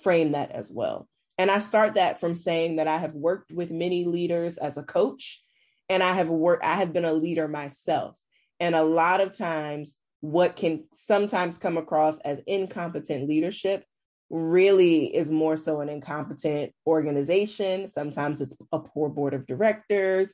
frame 0.02 0.32
that 0.34 0.52
as 0.52 0.72
well. 0.72 1.08
And 1.38 1.50
I 1.50 1.60
start 1.60 1.96
that 1.96 2.20
from 2.20 2.36
saying 2.36 2.78
that 2.78 2.88
I 2.88 2.98
have 2.98 3.14
worked 3.14 3.52
with 3.52 3.72
many 3.72 4.06
leaders 4.06 4.58
as 4.58 4.78
a 4.78 4.84
coach 4.84 5.44
and 5.90 6.02
I 6.02 6.14
have 6.14 6.30
worked 6.30 6.64
I 6.64 6.76
have 6.76 6.94
been 6.94 7.06
a 7.06 7.14
leader 7.14 7.48
myself. 7.48 8.18
And 8.60 8.76
a 8.76 8.84
lot 8.84 9.22
of 9.22 9.36
times 9.36 9.96
what 10.22 10.56
can 10.56 10.86
sometimes 10.94 11.58
come 11.58 11.78
across 11.78 12.20
as 12.20 12.40
incompetent 12.46 13.28
leadership 13.28 13.84
really 14.32 15.14
is 15.14 15.30
more 15.30 15.58
so 15.58 15.82
an 15.82 15.90
incompetent 15.90 16.74
organization. 16.88 17.88
Sometimes 17.88 18.40
it's 18.40 18.56
a 18.72 18.80
poor 18.80 19.10
board 19.10 19.34
of 19.34 19.46
directors. 19.46 20.34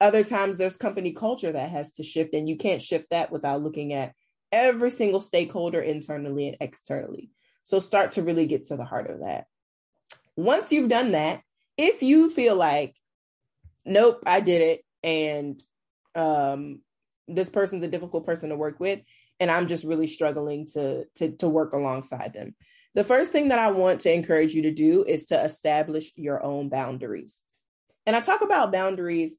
Other 0.00 0.24
times 0.24 0.56
there's 0.56 0.76
company 0.76 1.12
culture 1.12 1.52
that 1.52 1.70
has 1.70 1.92
to 1.92 2.02
shift, 2.02 2.34
and 2.34 2.48
you 2.48 2.56
can't 2.56 2.82
shift 2.82 3.10
that 3.10 3.32
without 3.32 3.62
looking 3.62 3.92
at 3.92 4.12
every 4.50 4.90
single 4.90 5.20
stakeholder 5.20 5.80
internally 5.80 6.48
and 6.48 6.56
externally. 6.60 7.30
So 7.64 7.78
start 7.78 8.12
to 8.12 8.22
really 8.22 8.46
get 8.46 8.66
to 8.66 8.76
the 8.76 8.84
heart 8.84 9.10
of 9.10 9.20
that. 9.20 9.46
Once 10.36 10.72
you've 10.72 10.88
done 10.88 11.12
that, 11.12 11.42
if 11.76 12.02
you 12.02 12.30
feel 12.30 12.56
like, 12.56 12.94
nope, 13.84 14.22
I 14.26 14.40
did 14.40 14.62
it, 14.62 14.84
and 15.02 15.62
um, 16.14 16.80
this 17.28 17.50
person's 17.50 17.84
a 17.84 17.88
difficult 17.88 18.26
person 18.26 18.48
to 18.48 18.56
work 18.56 18.80
with, 18.80 19.00
and 19.38 19.50
I'm 19.50 19.68
just 19.68 19.84
really 19.84 20.08
struggling 20.08 20.66
to 20.74 21.04
to 21.16 21.32
to 21.36 21.48
work 21.48 21.72
alongside 21.72 22.32
them. 22.32 22.56
The 22.98 23.04
first 23.04 23.30
thing 23.30 23.50
that 23.50 23.60
I 23.60 23.70
want 23.70 24.00
to 24.00 24.12
encourage 24.12 24.56
you 24.56 24.62
to 24.62 24.72
do 24.72 25.04
is 25.04 25.26
to 25.26 25.40
establish 25.40 26.10
your 26.16 26.42
own 26.42 26.68
boundaries. 26.68 27.40
And 28.06 28.16
I 28.16 28.20
talk 28.20 28.42
about 28.42 28.72
boundaries 28.72 29.36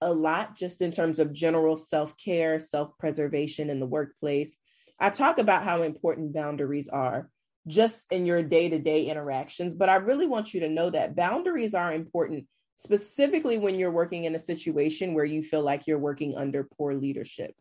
a 0.00 0.10
lot 0.10 0.56
just 0.56 0.80
in 0.80 0.92
terms 0.92 1.18
of 1.18 1.34
general 1.34 1.76
self-care, 1.76 2.58
self-preservation 2.58 3.68
in 3.68 3.80
the 3.80 3.86
workplace. 3.86 4.56
I 4.98 5.10
talk 5.10 5.36
about 5.36 5.62
how 5.62 5.82
important 5.82 6.32
boundaries 6.32 6.88
are 6.88 7.28
just 7.66 8.06
in 8.10 8.24
your 8.24 8.42
day-to-day 8.42 9.04
interactions, 9.04 9.74
but 9.74 9.90
I 9.90 9.96
really 9.96 10.26
want 10.26 10.54
you 10.54 10.60
to 10.60 10.70
know 10.70 10.88
that 10.88 11.14
boundaries 11.14 11.74
are 11.74 11.92
important 11.92 12.46
specifically 12.76 13.58
when 13.58 13.78
you're 13.78 13.90
working 13.90 14.24
in 14.24 14.34
a 14.34 14.38
situation 14.38 15.12
where 15.12 15.26
you 15.26 15.42
feel 15.42 15.60
like 15.60 15.86
you're 15.86 15.98
working 15.98 16.34
under 16.34 16.64
poor 16.64 16.94
leadership. 16.94 17.54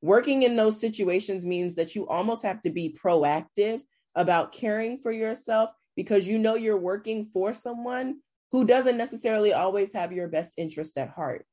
Working 0.00 0.42
in 0.42 0.56
those 0.56 0.80
situations 0.80 1.46
means 1.46 1.76
that 1.76 1.94
you 1.94 2.08
almost 2.08 2.42
have 2.42 2.60
to 2.62 2.70
be 2.70 2.98
proactive 3.00 3.80
about 4.14 4.52
caring 4.52 4.98
for 4.98 5.12
yourself 5.12 5.70
because 5.96 6.26
you 6.26 6.38
know 6.38 6.54
you're 6.54 6.76
working 6.76 7.26
for 7.32 7.54
someone 7.54 8.20
who 8.50 8.64
doesn't 8.64 8.98
necessarily 8.98 9.52
always 9.52 9.92
have 9.92 10.12
your 10.12 10.28
best 10.28 10.52
interest 10.56 10.96
at 10.98 11.10
heart. 11.10 11.46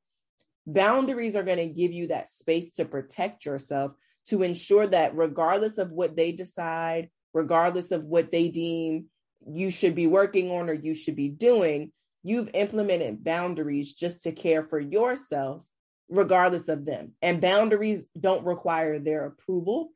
Boundaries 0.68 1.36
are 1.36 1.44
going 1.44 1.58
to 1.58 1.68
give 1.68 1.92
you 1.92 2.08
that 2.08 2.30
space 2.30 2.72
to 2.72 2.86
protect 2.86 3.46
yourself 3.46 3.94
to 4.28 4.44
ensure 4.44 4.86
that 4.88 5.16
regardless 5.16 5.78
of 5.78 5.92
what 5.92 6.16
they 6.16 6.32
decide, 6.32 7.10
regardless 7.34 7.92
of 7.92 8.04
what 8.04 8.32
they 8.32 8.50
deem 8.50 9.06
you 9.48 9.72
should 9.72 9.96
be 9.96 10.08
working 10.08 10.51
on 10.51 10.70
or 10.70 10.74
you 10.74 10.94
should 10.94 11.16
be 11.16 11.30
doing, 11.30 11.92
you've 12.24 12.50
implemented 12.54 13.24
boundaries 13.24 13.94
just 13.94 14.24
to 14.24 14.32
care 14.32 14.63
for 14.63 14.80
yourself 14.80 15.66
regardless 16.10 16.68
of 16.68 16.86
them. 16.86 17.13
And 17.22 17.39
boundaries 17.39 18.04
don't 18.20 18.46
require 18.46 19.00
their 19.00 19.25
approval. 19.25 19.92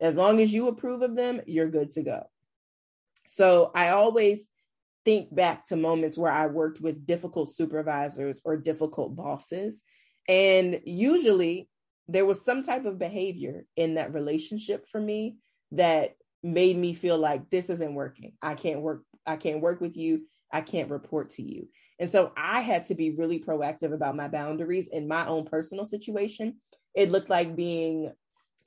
As 0.00 0.16
long 0.16 0.40
as 0.40 0.52
you 0.52 0.68
approve 0.68 1.02
of 1.02 1.16
them, 1.16 1.40
you're 1.46 1.70
good 1.70 1.92
to 1.92 2.02
go. 2.02 2.22
So 3.26 3.70
I 3.74 3.90
always 3.90 4.50
think 5.04 5.34
back 5.34 5.66
to 5.66 5.76
moments 5.76 6.16
where 6.18 6.32
I 6.32 6.46
worked 6.46 6.80
with 6.80 7.06
difficult 7.06 7.52
supervisors 7.52 8.40
or 8.44 8.56
difficult 8.56 9.16
bosses. 9.16 9.82
And 10.28 10.80
usually 10.84 11.68
there 12.08 12.26
was 12.26 12.44
some 12.44 12.62
type 12.62 12.84
of 12.84 12.98
behavior 12.98 13.64
in 13.76 13.94
that 13.94 14.14
relationship 14.14 14.86
for 14.88 15.00
me 15.00 15.36
that 15.72 16.14
made 16.42 16.76
me 16.76 16.94
feel 16.94 17.18
like 17.18 17.50
this 17.50 17.68
isn't 17.68 17.94
working. 17.94 18.32
I 18.42 18.54
can't 18.54 18.80
work 18.80 19.02
I 19.26 19.36
can't 19.36 19.60
work 19.60 19.80
with 19.82 19.96
you. 19.96 20.22
I 20.50 20.62
can't 20.62 20.90
report 20.90 21.30
to 21.30 21.42
you. 21.42 21.68
And 21.98 22.10
so 22.10 22.32
I 22.36 22.60
had 22.60 22.84
to 22.86 22.94
be 22.94 23.10
really 23.10 23.38
proactive 23.38 23.92
about 23.92 24.16
my 24.16 24.28
boundaries 24.28 24.88
in 24.88 25.06
my 25.06 25.26
own 25.26 25.44
personal 25.44 25.84
situation. 25.84 26.56
It 26.94 27.10
looked 27.10 27.28
like 27.28 27.54
being 27.54 28.12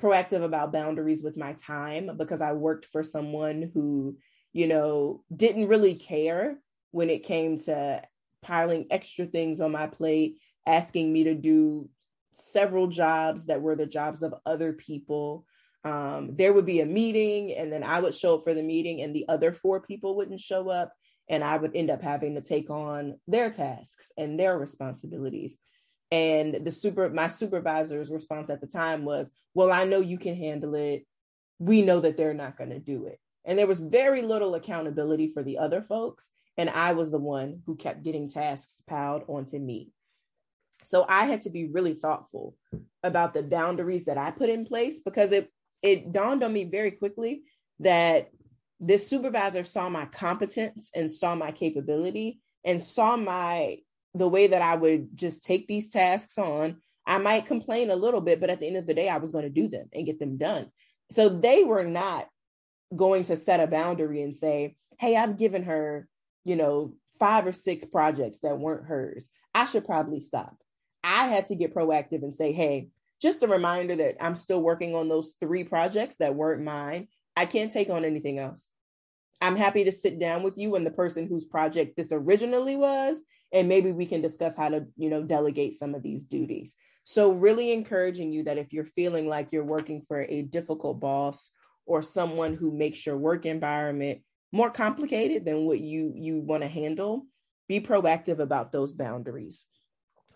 proactive 0.01 0.43
about 0.43 0.73
boundaries 0.73 1.23
with 1.23 1.37
my 1.37 1.53
time 1.53 2.17
because 2.17 2.41
I 2.41 2.53
worked 2.53 2.85
for 2.85 3.03
someone 3.03 3.71
who, 3.73 4.17
you 4.53 4.67
know, 4.67 5.23
didn't 5.35 5.67
really 5.67 5.95
care 5.95 6.59
when 6.91 7.09
it 7.09 7.23
came 7.23 7.57
to 7.59 8.01
piling 8.41 8.87
extra 8.89 9.25
things 9.25 9.61
on 9.61 9.71
my 9.71 9.87
plate, 9.87 10.37
asking 10.65 11.11
me 11.11 11.25
to 11.25 11.35
do 11.35 11.89
several 12.33 12.87
jobs 12.87 13.45
that 13.45 13.61
were 13.61 13.75
the 13.75 13.85
jobs 13.85 14.23
of 14.23 14.33
other 14.45 14.73
people. 14.73 15.45
Um, 15.83 16.33
there 16.33 16.53
would 16.53 16.65
be 16.65 16.81
a 16.81 16.85
meeting, 16.85 17.53
and 17.53 17.71
then 17.71 17.83
I 17.83 17.99
would 17.99 18.13
show 18.13 18.35
up 18.35 18.43
for 18.43 18.53
the 18.53 18.63
meeting, 18.63 19.01
and 19.01 19.15
the 19.15 19.25
other 19.29 19.51
four 19.51 19.81
people 19.81 20.15
wouldn't 20.15 20.39
show 20.39 20.69
up, 20.69 20.93
and 21.29 21.43
I 21.43 21.57
would 21.57 21.75
end 21.75 21.89
up 21.89 22.01
having 22.01 22.35
to 22.35 22.41
take 22.41 22.69
on 22.69 23.19
their 23.27 23.49
tasks 23.49 24.11
and 24.17 24.39
their 24.39 24.57
responsibilities. 24.57 25.57
And 26.11 26.65
the 26.65 26.71
super 26.71 27.09
my 27.09 27.27
supervisor's 27.27 28.11
response 28.11 28.49
at 28.49 28.61
the 28.61 28.67
time 28.67 29.05
was, 29.05 29.31
"Well, 29.53 29.71
I 29.71 29.85
know 29.85 30.01
you 30.01 30.17
can 30.17 30.35
handle 30.35 30.75
it. 30.75 31.05
We 31.59 31.81
know 31.81 32.01
that 32.01 32.17
they're 32.17 32.33
not 32.33 32.57
going 32.57 32.71
to 32.71 32.79
do 32.79 33.05
it." 33.05 33.19
And 33.45 33.57
there 33.57 33.67
was 33.67 33.79
very 33.79 34.21
little 34.21 34.55
accountability 34.55 35.31
for 35.33 35.41
the 35.41 35.57
other 35.57 35.81
folks, 35.81 36.29
and 36.57 36.69
I 36.69 36.93
was 36.93 37.11
the 37.11 37.17
one 37.17 37.63
who 37.65 37.75
kept 37.75 38.03
getting 38.03 38.27
tasks 38.27 38.83
piled 38.87 39.23
onto 39.27 39.57
me. 39.57 39.91
So 40.83 41.05
I 41.07 41.25
had 41.25 41.41
to 41.41 41.49
be 41.49 41.67
really 41.67 41.93
thoughtful 41.93 42.55
about 43.03 43.33
the 43.33 43.43
boundaries 43.43 44.05
that 44.05 44.17
I 44.17 44.31
put 44.31 44.49
in 44.49 44.65
place 44.65 44.99
because 44.99 45.31
it 45.31 45.49
it 45.81 46.11
dawned 46.11 46.43
on 46.43 46.53
me 46.53 46.65
very 46.65 46.91
quickly 46.91 47.43
that 47.79 48.29
this 48.79 49.07
supervisor 49.07 49.63
saw 49.63 49.89
my 49.89 50.05
competence 50.05 50.91
and 50.93 51.11
saw 51.11 51.35
my 51.35 51.51
capability 51.51 52.39
and 52.63 52.81
saw 52.81 53.15
my 53.15 53.79
the 54.13 54.27
way 54.27 54.47
that 54.47 54.61
I 54.61 54.75
would 54.75 55.15
just 55.15 55.43
take 55.43 55.67
these 55.67 55.89
tasks 55.89 56.37
on, 56.37 56.77
I 57.05 57.17
might 57.17 57.47
complain 57.47 57.89
a 57.89 57.95
little 57.95 58.21
bit, 58.21 58.39
but 58.39 58.49
at 58.49 58.59
the 58.59 58.67
end 58.67 58.77
of 58.77 58.85
the 58.85 58.93
day, 58.93 59.09
I 59.09 59.17
was 59.17 59.31
going 59.31 59.43
to 59.43 59.49
do 59.49 59.67
them 59.67 59.87
and 59.93 60.05
get 60.05 60.19
them 60.19 60.37
done. 60.37 60.71
So 61.09 61.29
they 61.29 61.63
were 61.63 61.83
not 61.83 62.27
going 62.95 63.23
to 63.25 63.37
set 63.37 63.59
a 63.59 63.67
boundary 63.67 64.21
and 64.21 64.35
say, 64.35 64.75
Hey, 64.99 65.15
I've 65.15 65.37
given 65.37 65.63
her, 65.63 66.07
you 66.45 66.55
know, 66.55 66.93
five 67.19 67.45
or 67.47 67.51
six 67.51 67.85
projects 67.85 68.39
that 68.39 68.59
weren't 68.59 68.87
hers. 68.87 69.29
I 69.53 69.65
should 69.65 69.85
probably 69.85 70.19
stop. 70.19 70.55
I 71.03 71.27
had 71.27 71.47
to 71.47 71.55
get 71.55 71.73
proactive 71.73 72.23
and 72.23 72.35
say, 72.35 72.51
Hey, 72.51 72.89
just 73.21 73.43
a 73.43 73.47
reminder 73.47 73.95
that 73.95 74.17
I'm 74.23 74.35
still 74.35 74.61
working 74.61 74.95
on 74.95 75.07
those 75.07 75.33
three 75.39 75.63
projects 75.63 76.17
that 76.17 76.35
weren't 76.35 76.63
mine. 76.63 77.07
I 77.35 77.45
can't 77.45 77.71
take 77.71 77.89
on 77.89 78.03
anything 78.03 78.39
else. 78.39 78.65
I'm 79.41 79.55
happy 79.55 79.83
to 79.85 79.91
sit 79.91 80.19
down 80.19 80.43
with 80.43 80.57
you 80.57 80.75
and 80.75 80.85
the 80.85 80.91
person 80.91 81.27
whose 81.27 81.45
project 81.45 81.97
this 81.97 82.09
originally 82.11 82.75
was 82.75 83.17
and 83.51 83.67
maybe 83.67 83.91
we 83.91 84.05
can 84.05 84.21
discuss 84.21 84.55
how 84.55 84.69
to 84.69 84.85
you 84.97 85.09
know 85.09 85.23
delegate 85.23 85.73
some 85.73 85.95
of 85.95 86.03
these 86.03 86.25
duties. 86.25 86.75
So 87.03 87.31
really 87.31 87.71
encouraging 87.71 88.31
you 88.31 88.43
that 88.43 88.57
if 88.57 88.73
you're 88.73 88.85
feeling 88.85 89.27
like 89.27 89.51
you're 89.51 89.63
working 89.63 90.01
for 90.01 90.21
a 90.21 90.43
difficult 90.43 90.99
boss 90.99 91.51
or 91.85 92.01
someone 92.01 92.55
who 92.55 92.71
makes 92.71 93.05
your 93.05 93.17
work 93.17 93.45
environment 93.45 94.21
more 94.51 94.69
complicated 94.69 95.45
than 95.45 95.65
what 95.65 95.79
you 95.79 96.13
you 96.15 96.39
want 96.39 96.63
to 96.63 96.69
handle 96.69 97.25
be 97.67 97.79
proactive 97.79 98.39
about 98.39 98.73
those 98.73 98.91
boundaries. 98.91 99.63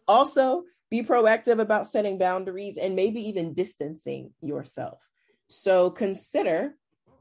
Also 0.08 0.64
be 0.90 1.04
proactive 1.04 1.60
about 1.60 1.86
setting 1.86 2.18
boundaries 2.18 2.78
and 2.78 2.96
maybe 2.96 3.28
even 3.28 3.54
distancing 3.54 4.32
yourself. 4.42 5.02
So 5.50 5.90
consider 5.90 6.76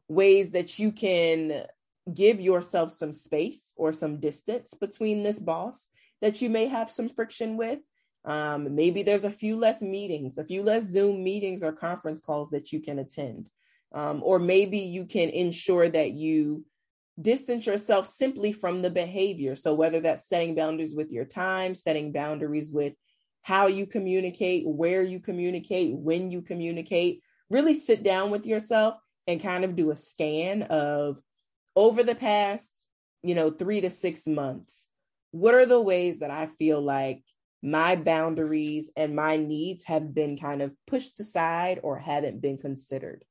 ways 0.06 0.52
that 0.52 0.78
you 0.78 0.92
can 0.92 1.64
give 2.12 2.40
yourself 2.40 2.92
some 2.92 3.12
space 3.12 3.72
or 3.76 3.92
some 3.92 4.20
distance 4.20 4.74
between 4.74 5.22
this 5.22 5.38
boss 5.38 5.88
that 6.20 6.42
you 6.42 6.50
may 6.50 6.66
have 6.66 6.90
some 6.90 7.08
friction 7.08 7.56
with. 7.56 7.78
Um, 8.24 8.74
maybe 8.74 9.02
there's 9.02 9.24
a 9.24 9.30
few 9.30 9.56
less 9.56 9.82
meetings, 9.82 10.38
a 10.38 10.44
few 10.44 10.62
less 10.62 10.84
Zoom 10.84 11.22
meetings 11.22 11.62
or 11.62 11.72
conference 11.72 12.20
calls 12.20 12.50
that 12.50 12.72
you 12.72 12.80
can 12.80 12.98
attend. 12.98 13.48
Um, 13.94 14.22
or 14.24 14.38
maybe 14.38 14.78
you 14.78 15.04
can 15.04 15.30
ensure 15.30 15.88
that 15.88 16.12
you 16.12 16.64
distance 17.20 17.66
yourself 17.66 18.08
simply 18.08 18.52
from 18.52 18.82
the 18.82 18.90
behavior. 18.90 19.54
So, 19.54 19.74
whether 19.74 20.00
that's 20.00 20.28
setting 20.28 20.54
boundaries 20.54 20.94
with 20.94 21.12
your 21.12 21.24
time, 21.24 21.74
setting 21.74 22.12
boundaries 22.12 22.70
with 22.70 22.96
how 23.42 23.66
you 23.66 23.86
communicate, 23.86 24.66
where 24.66 25.02
you 25.02 25.20
communicate, 25.20 25.94
when 25.94 26.30
you 26.30 26.40
communicate, 26.42 27.20
really 27.50 27.74
sit 27.74 28.02
down 28.02 28.30
with 28.30 28.46
yourself 28.46 28.96
and 29.26 29.42
kind 29.42 29.64
of 29.64 29.76
do 29.76 29.90
a 29.90 29.96
scan 29.96 30.62
of 30.62 31.20
over 31.76 32.02
the 32.02 32.14
past, 32.14 32.84
you 33.22 33.34
know, 33.34 33.50
three 33.50 33.80
to 33.80 33.90
six 33.90 34.26
months, 34.26 34.86
what 35.30 35.54
are 35.54 35.66
the 35.66 35.80
ways 35.80 36.20
that 36.20 36.30
I 36.30 36.46
feel 36.46 36.80
like 36.80 37.22
my 37.62 37.96
boundaries 37.96 38.90
and 38.96 39.16
my 39.16 39.36
needs 39.36 39.84
have 39.84 40.14
been 40.14 40.38
kind 40.38 40.62
of 40.62 40.74
pushed 40.86 41.18
aside 41.18 41.80
or 41.82 41.98
haven't 41.98 42.40
been 42.40 42.58
considered? 42.58 43.24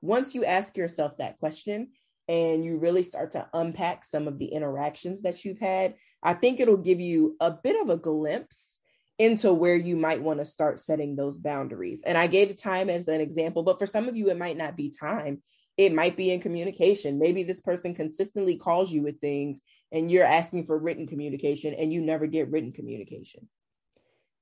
Once 0.00 0.34
you 0.34 0.44
ask 0.44 0.76
yourself 0.76 1.16
that 1.16 1.38
question 1.38 1.88
and 2.28 2.64
you 2.64 2.78
really 2.78 3.02
start 3.02 3.32
to 3.32 3.46
unpack 3.52 4.04
some 4.04 4.28
of 4.28 4.38
the 4.38 4.46
interactions 4.46 5.22
that 5.22 5.44
you've 5.44 5.58
had, 5.58 5.94
I 6.22 6.34
think 6.34 6.60
it'll 6.60 6.76
give 6.76 7.00
you 7.00 7.36
a 7.40 7.50
bit 7.50 7.80
of 7.80 7.90
a 7.90 7.96
glimpse 7.96 8.78
into 9.18 9.52
where 9.52 9.76
you 9.76 9.96
might 9.96 10.22
want 10.22 10.38
to 10.40 10.44
start 10.44 10.80
setting 10.80 11.16
those 11.16 11.36
boundaries. 11.36 12.02
And 12.04 12.16
I 12.16 12.26
gave 12.26 12.56
time 12.60 12.90
as 12.90 13.06
an 13.08 13.20
example, 13.20 13.62
but 13.62 13.78
for 13.78 13.86
some 13.86 14.08
of 14.08 14.16
you, 14.16 14.30
it 14.30 14.38
might 14.38 14.56
not 14.56 14.76
be 14.76 14.90
time. 14.90 15.42
It 15.76 15.94
might 15.94 16.16
be 16.16 16.30
in 16.30 16.40
communication. 16.40 17.18
Maybe 17.18 17.42
this 17.42 17.60
person 17.60 17.94
consistently 17.94 18.56
calls 18.56 18.92
you 18.92 19.02
with 19.02 19.20
things 19.20 19.60
and 19.90 20.10
you're 20.10 20.24
asking 20.24 20.66
for 20.66 20.78
written 20.78 21.06
communication 21.06 21.74
and 21.74 21.92
you 21.92 22.00
never 22.00 22.26
get 22.26 22.50
written 22.50 22.72
communication. 22.72 23.48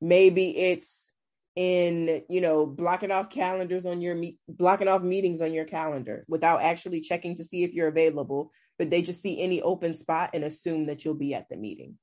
Maybe 0.00 0.56
it's 0.56 1.12
in, 1.56 2.22
you 2.28 2.40
know, 2.40 2.66
blocking 2.66 3.10
off 3.10 3.30
calendars 3.30 3.86
on 3.86 4.00
your 4.00 4.14
meet, 4.14 4.38
blocking 4.48 4.88
off 4.88 5.02
meetings 5.02 5.42
on 5.42 5.52
your 5.52 5.64
calendar 5.64 6.24
without 6.28 6.62
actually 6.62 7.00
checking 7.00 7.34
to 7.36 7.44
see 7.44 7.64
if 7.64 7.74
you're 7.74 7.88
available, 7.88 8.50
but 8.78 8.90
they 8.90 9.02
just 9.02 9.20
see 9.20 9.40
any 9.40 9.60
open 9.62 9.96
spot 9.96 10.30
and 10.34 10.44
assume 10.44 10.86
that 10.86 11.04
you'll 11.04 11.14
be 11.14 11.34
at 11.34 11.48
the 11.48 11.56
meeting. 11.56 11.96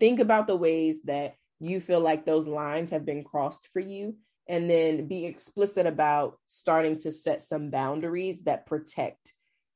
Think 0.00 0.20
about 0.20 0.46
the 0.46 0.56
ways 0.56 1.02
that 1.02 1.36
you 1.60 1.80
feel 1.80 2.00
like 2.00 2.26
those 2.26 2.46
lines 2.46 2.90
have 2.90 3.06
been 3.06 3.24
crossed 3.24 3.68
for 3.72 3.80
you 3.80 4.16
and 4.46 4.70
then 4.70 5.06
be 5.06 5.24
explicit 5.24 5.86
about 5.86 6.38
starting 6.46 6.98
to 6.98 7.10
set 7.10 7.42
some 7.42 7.70
boundaries 7.70 8.42
that 8.42 8.66
protect 8.66 9.32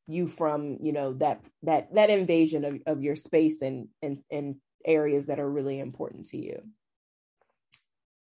you 0.06 0.26
from 0.26 0.78
you 0.80 0.92
know 0.92 1.12
that 1.12 1.40
that 1.62 1.94
that 1.94 2.10
invasion 2.10 2.64
of, 2.64 2.80
of 2.86 3.02
your 3.02 3.14
space 3.14 3.62
and 3.62 3.88
and 4.02 4.18
and 4.30 4.56
areas 4.84 5.26
that 5.26 5.38
are 5.38 5.50
really 5.50 5.78
important 5.78 6.26
to 6.26 6.38
you. 6.38 6.62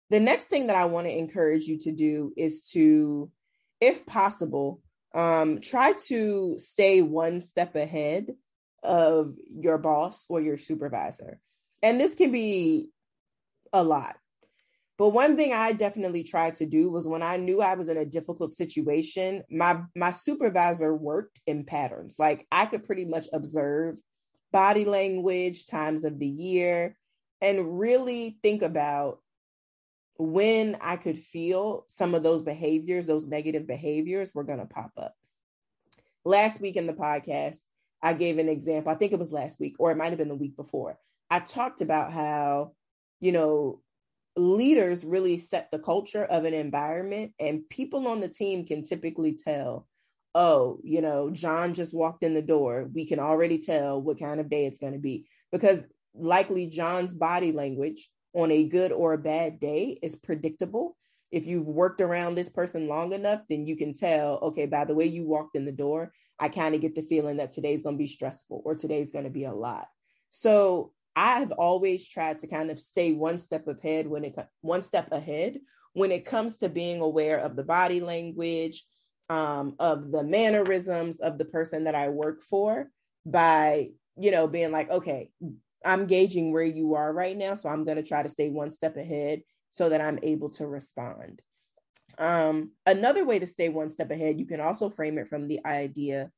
The 0.10 0.20
next 0.20 0.46
thing 0.46 0.68
that 0.68 0.76
i 0.76 0.86
want 0.86 1.08
to 1.08 1.18
encourage 1.18 1.66
you 1.66 1.78
to 1.80 1.92
do 1.92 2.34
is 2.36 2.70
to 2.72 3.32
if 3.80 4.06
possible 4.06 4.82
um, 5.14 5.62
try 5.62 5.94
to 6.08 6.56
stay 6.60 7.02
one 7.02 7.42
step 7.42 7.76
ahead 7.76 8.36
of 8.84 9.34
your 9.50 9.78
boss 9.78 10.26
or 10.30 10.40
your 10.40 10.58
supervisor. 10.58 11.40
And 11.82 12.00
this 12.00 12.14
can 12.14 12.32
be 12.32 12.90
a 13.74 13.84
lot 13.84 14.18
but 15.00 15.10
one 15.10 15.38
thing 15.38 15.54
I 15.54 15.72
definitely 15.72 16.24
tried 16.24 16.58
to 16.58 16.66
do 16.66 16.92
was 16.92 17.08
when 17.08 17.24
I 17.24 17.38
knew 17.38 17.62
I 17.62 17.76
was 17.76 17.88
in 17.88 17.96
a 17.96 18.06
difficult 18.06 18.52
situation, 18.52 19.44
my 19.50 19.82
my 19.96 20.12
supervisor 20.12 20.94
worked 20.94 21.40
in 21.48 21.64
patterns. 21.64 22.18
Like 22.20 22.46
I 22.52 22.66
could 22.66 22.84
pretty 22.84 23.06
much 23.06 23.28
observe 23.32 23.98
body 24.52 24.84
language, 24.84 25.68
times 25.68 26.04
of 26.04 26.20
the 26.20 26.28
year, 26.28 26.98
and 27.40 27.80
really 27.80 28.40
think 28.44 28.62
about 28.62 29.20
when 30.18 30.78
I 30.82 30.98
could 30.98 31.18
feel 31.18 31.86
some 31.88 32.14
of 32.14 32.22
those 32.22 32.42
behaviors, 32.42 33.08
those 33.08 33.26
negative 33.26 33.66
behaviors 33.66 34.36
were 34.36 34.44
going 34.44 34.60
to 34.60 34.66
pop 34.66 34.92
up. 34.98 35.16
Last 36.26 36.60
week 36.60 36.76
in 36.76 36.88
the 36.88 36.94
podcast, 36.94 37.60
I 38.04 38.12
gave 38.12 38.38
an 38.38 38.50
example. 38.50 38.92
I 38.92 38.96
think 38.96 39.14
it 39.14 39.20
was 39.20 39.32
last 39.32 39.62
week, 39.62 39.76
or 39.80 39.92
it 39.92 39.98
might 39.98 40.10
have 40.10 40.18
been 40.18 40.28
the 40.28 40.36
week 40.36 40.58
before. 40.58 41.00
I 41.30 41.40
talked 41.40 41.80
about 41.80 42.12
how, 42.12 42.74
you 43.22 43.32
know, 43.32 43.82
leaders 44.40 45.04
really 45.04 45.38
set 45.38 45.70
the 45.72 45.80
culture 45.80 46.24
of 46.24 46.46
an 46.46 46.54
environment 46.54 47.34
and 47.40 47.68
people 47.70 48.08
on 48.08 48.22
the 48.22 48.30
team 48.30 48.66
can 48.66 48.84
typically 48.84 49.38
tell 49.38 49.88
oh 50.36 50.80
you 50.84 51.02
know 51.02 51.30
john 51.32 51.74
just 51.74 51.94
walked 51.94 52.24
in 52.24 52.34
the 52.34 52.42
door. 52.42 52.90
We 52.94 53.06
can 53.06 53.20
already 53.20 53.60
tell 53.60 54.02
what 54.02 54.20
kind 54.20 54.40
of 54.40 54.50
day 54.50 54.66
it's 54.66 54.80
going 54.80 54.94
to 54.94 55.00
be. 55.00 55.28
Because 55.52 55.80
likely 56.14 56.68
john's 56.68 57.14
body 57.14 57.52
language 57.52 58.10
on 58.34 58.52
a 58.52 58.64
good 58.64 58.92
or 58.92 59.14
a 59.14 59.18
bad 59.18 59.60
day 59.60 60.00
is 60.02 60.16
predictable. 60.16 60.96
If 61.32 61.46
you've 61.46 61.68
worked 61.68 62.02
around 62.02 62.36
this 62.36 62.50
person 62.50 62.88
long 62.88 63.14
enough 63.14 63.42
then 63.50 63.66
you 63.66 63.76
can 63.76 63.94
tell 63.94 64.40
okay 64.44 64.66
by 64.66 64.86
the 64.86 64.96
way 64.96 65.06
you 65.06 65.26
walked 65.26 65.56
in 65.56 65.66
the 65.66 65.72
door 65.72 66.12
i 66.40 66.50
kind 66.50 66.74
of 66.74 66.82
get 66.82 66.96
the 66.96 67.02
feeling 67.02 67.38
that 67.38 67.52
today's 67.52 67.84
going 67.84 67.96
to 67.96 68.04
be 68.04 68.08
stressful 68.08 68.62
or 68.66 68.76
today's 68.76 69.12
going 69.12 69.26
to 69.26 69.30
be 69.30 69.46
a 69.46 69.54
lot. 69.54 69.88
So 70.32 70.92
I've 71.16 71.52
always 71.52 72.08
tried 72.08 72.40
to 72.40 72.48
kind 72.48 72.72
of 72.72 72.80
stay 72.80 73.14
one 73.14 73.40
step 73.40 73.68
ahead 73.68 74.08
when 74.08 74.24
it 74.24 74.36
one 74.62 74.84
step 74.84 75.12
ahead 75.12 75.60
when 75.94 76.12
it 76.12 76.26
comes 76.26 76.58
to 76.58 76.70
being 76.70 77.02
aware 77.02 77.40
of 77.40 77.56
the 77.56 77.64
body 77.64 78.00
language, 78.00 78.86
um, 79.30 79.76
of 79.80 80.12
the 80.12 80.24
mannerisms 80.24 81.20
of 81.20 81.38
the 81.38 81.46
person 81.46 81.86
that 81.86 81.96
I 81.96 82.10
work 82.10 82.42
for 82.42 82.90
by, 83.26 83.90
you 84.18 84.32
know, 84.32 84.48
being 84.48 84.72
like, 84.72 84.90
okay, 84.90 85.30
I'm 85.84 86.08
gauging 86.08 86.52
where 86.52 86.64
you 86.64 86.96
are 86.96 87.12
right 87.12 87.38
now. 87.38 87.56
So 87.56 87.70
I'm 87.70 87.86
going 87.86 87.98
to 87.98 88.04
try 88.04 88.24
to 88.24 88.30
stay 88.30 88.50
one 88.50 88.72
step 88.72 88.98
ahead 88.98 89.42
so 89.70 89.90
that 89.90 90.02
I'm 90.02 90.20
able 90.24 90.50
to 90.52 90.68
respond. 90.68 91.42
Um, 92.18 92.72
another 92.86 93.26
way 93.26 93.40
to 93.40 93.46
stay 93.46 93.70
one 93.70 93.90
step 93.90 94.12
ahead, 94.12 94.40
you 94.40 94.46
can 94.46 94.60
also 94.60 94.90
frame 94.90 95.18
it 95.18 95.30
from 95.30 95.48
the 95.48 95.60
idea 95.66 96.32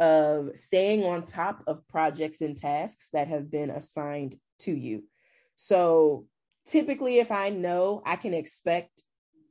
of 0.00 0.50
staying 0.54 1.04
on 1.04 1.24
top 1.24 1.62
of 1.66 1.86
projects 1.88 2.40
and 2.40 2.56
tasks 2.56 3.08
that 3.12 3.28
have 3.28 3.50
been 3.50 3.70
assigned 3.70 4.36
to 4.60 4.72
you. 4.72 5.04
So 5.56 6.26
typically, 6.66 7.18
if 7.18 7.32
I 7.32 7.50
know 7.50 8.02
I 8.06 8.16
can 8.16 8.34
expect 8.34 9.02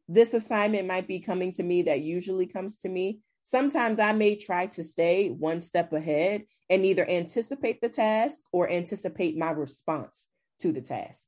this 0.08 0.34
assignment 0.34 0.88
might 0.88 1.08
be 1.08 1.20
coming 1.20 1.52
to 1.54 1.64
me 1.64 1.84
that 1.84 2.02
usually 2.02 2.46
comes 2.46 2.78
to 2.80 2.90
me, 2.90 3.20
sometimes 3.44 4.00
I 4.00 4.14
may 4.14 4.36
try 4.36 4.68
to 4.68 4.84
stay 4.84 5.30
one 5.30 5.62
step 5.62 5.92
ahead 5.94 6.44
and 6.70 6.86
either 6.86 7.10
anticipate 7.10 7.82
the 7.82 7.90
task 7.90 8.44
or 8.52 8.70
anticipate 8.70 9.38
my 9.38 9.52
response 9.52 10.28
to 10.60 10.72
the 10.72 10.82
task. 10.82 11.28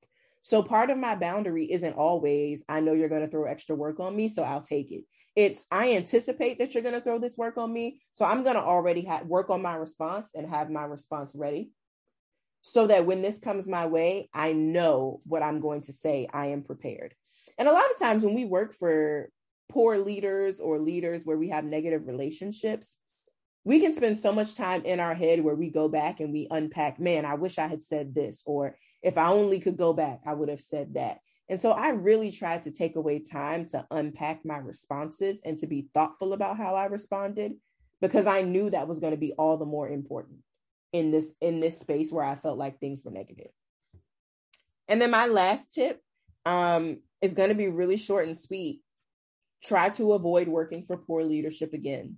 So 0.49 0.63
part 0.63 0.89
of 0.89 0.97
my 0.97 1.13
boundary 1.13 1.71
isn't 1.71 1.93
always, 1.93 2.63
I 2.67 2.79
know 2.79 2.93
you're 2.93 3.07
going 3.07 3.21
to 3.21 3.27
throw 3.27 3.43
extra 3.43 3.75
work 3.75 3.99
on 3.99 4.15
me, 4.15 4.27
so 4.27 4.41
I'll 4.41 4.63
take 4.63 4.91
it. 4.91 5.03
It's 5.35 5.67
I 5.69 5.93
anticipate 5.93 6.57
that 6.57 6.73
you're 6.73 6.81
going 6.81 6.95
to 6.95 7.01
throw 7.01 7.19
this 7.19 7.37
work 7.37 7.59
on 7.59 7.71
me. 7.71 8.01
So 8.13 8.25
I'm 8.25 8.41
going 8.41 8.55
to 8.55 8.63
already 8.63 9.05
ha- 9.05 9.21
work 9.23 9.51
on 9.51 9.61
my 9.61 9.75
response 9.75 10.31
and 10.33 10.49
have 10.49 10.71
my 10.71 10.85
response 10.85 11.35
ready 11.35 11.69
so 12.61 12.87
that 12.87 13.05
when 13.05 13.21
this 13.21 13.37
comes 13.37 13.67
my 13.67 13.85
way, 13.85 14.27
I 14.33 14.53
know 14.53 15.21
what 15.23 15.43
I'm 15.43 15.59
going 15.59 15.81
to 15.81 15.93
say. 15.93 16.27
I 16.33 16.47
am 16.47 16.63
prepared. 16.63 17.13
And 17.59 17.67
a 17.67 17.71
lot 17.71 17.91
of 17.91 17.99
times 17.99 18.25
when 18.25 18.33
we 18.33 18.45
work 18.45 18.73
for 18.73 19.29
poor 19.69 19.99
leaders 19.99 20.59
or 20.59 20.79
leaders 20.79 21.25
where 21.25 21.37
we 21.37 21.49
have 21.49 21.63
negative 21.63 22.07
relationships, 22.07 22.97
we 23.65 23.81
can 23.81 23.93
spend 23.93 24.17
so 24.17 24.31
much 24.31 24.55
time 24.55 24.83
in 24.83 24.99
our 24.99 25.13
head 25.13 25.43
where 25.43 25.53
we 25.53 25.69
go 25.69 25.87
back 25.87 26.21
and 26.21 26.33
we 26.33 26.47
unpack, 26.49 26.99
man, 26.99 27.23
I 27.23 27.35
wish 27.35 27.59
I 27.59 27.67
had 27.67 27.83
said 27.83 28.15
this, 28.15 28.41
or 28.47 28.75
if 29.01 29.17
I 29.17 29.29
only 29.29 29.59
could 29.59 29.77
go 29.77 29.93
back, 29.93 30.21
I 30.25 30.33
would 30.33 30.49
have 30.49 30.61
said 30.61 30.95
that. 30.95 31.19
And 31.47 31.59
so 31.59 31.71
I 31.71 31.89
really 31.89 32.31
tried 32.31 32.63
to 32.63 32.71
take 32.71 32.95
away 32.95 33.19
time 33.19 33.65
to 33.69 33.85
unpack 33.89 34.45
my 34.45 34.57
responses 34.57 35.39
and 35.43 35.57
to 35.59 35.67
be 35.67 35.87
thoughtful 35.93 36.33
about 36.33 36.57
how 36.57 36.75
I 36.75 36.85
responded 36.85 37.53
because 38.01 38.27
I 38.27 38.43
knew 38.43 38.69
that 38.69 38.87
was 38.87 38.99
going 38.99 39.11
to 39.11 39.17
be 39.17 39.33
all 39.33 39.57
the 39.57 39.65
more 39.65 39.89
important 39.89 40.39
in 40.93 41.11
this 41.11 41.29
in 41.41 41.59
this 41.59 41.79
space 41.79 42.11
where 42.11 42.25
I 42.25 42.35
felt 42.35 42.57
like 42.57 42.79
things 42.79 43.01
were 43.03 43.11
negative. 43.11 43.51
And 44.87 45.01
then 45.01 45.11
my 45.11 45.27
last 45.27 45.73
tip 45.73 46.01
um, 46.45 46.99
is 47.21 47.33
going 47.33 47.49
to 47.49 47.55
be 47.55 47.67
really 47.67 47.97
short 47.97 48.27
and 48.27 48.37
sweet. 48.37 48.81
Try 49.63 49.89
to 49.89 50.13
avoid 50.13 50.47
working 50.47 50.83
for 50.83 50.97
poor 50.97 51.23
leadership 51.23 51.73
again. 51.73 52.17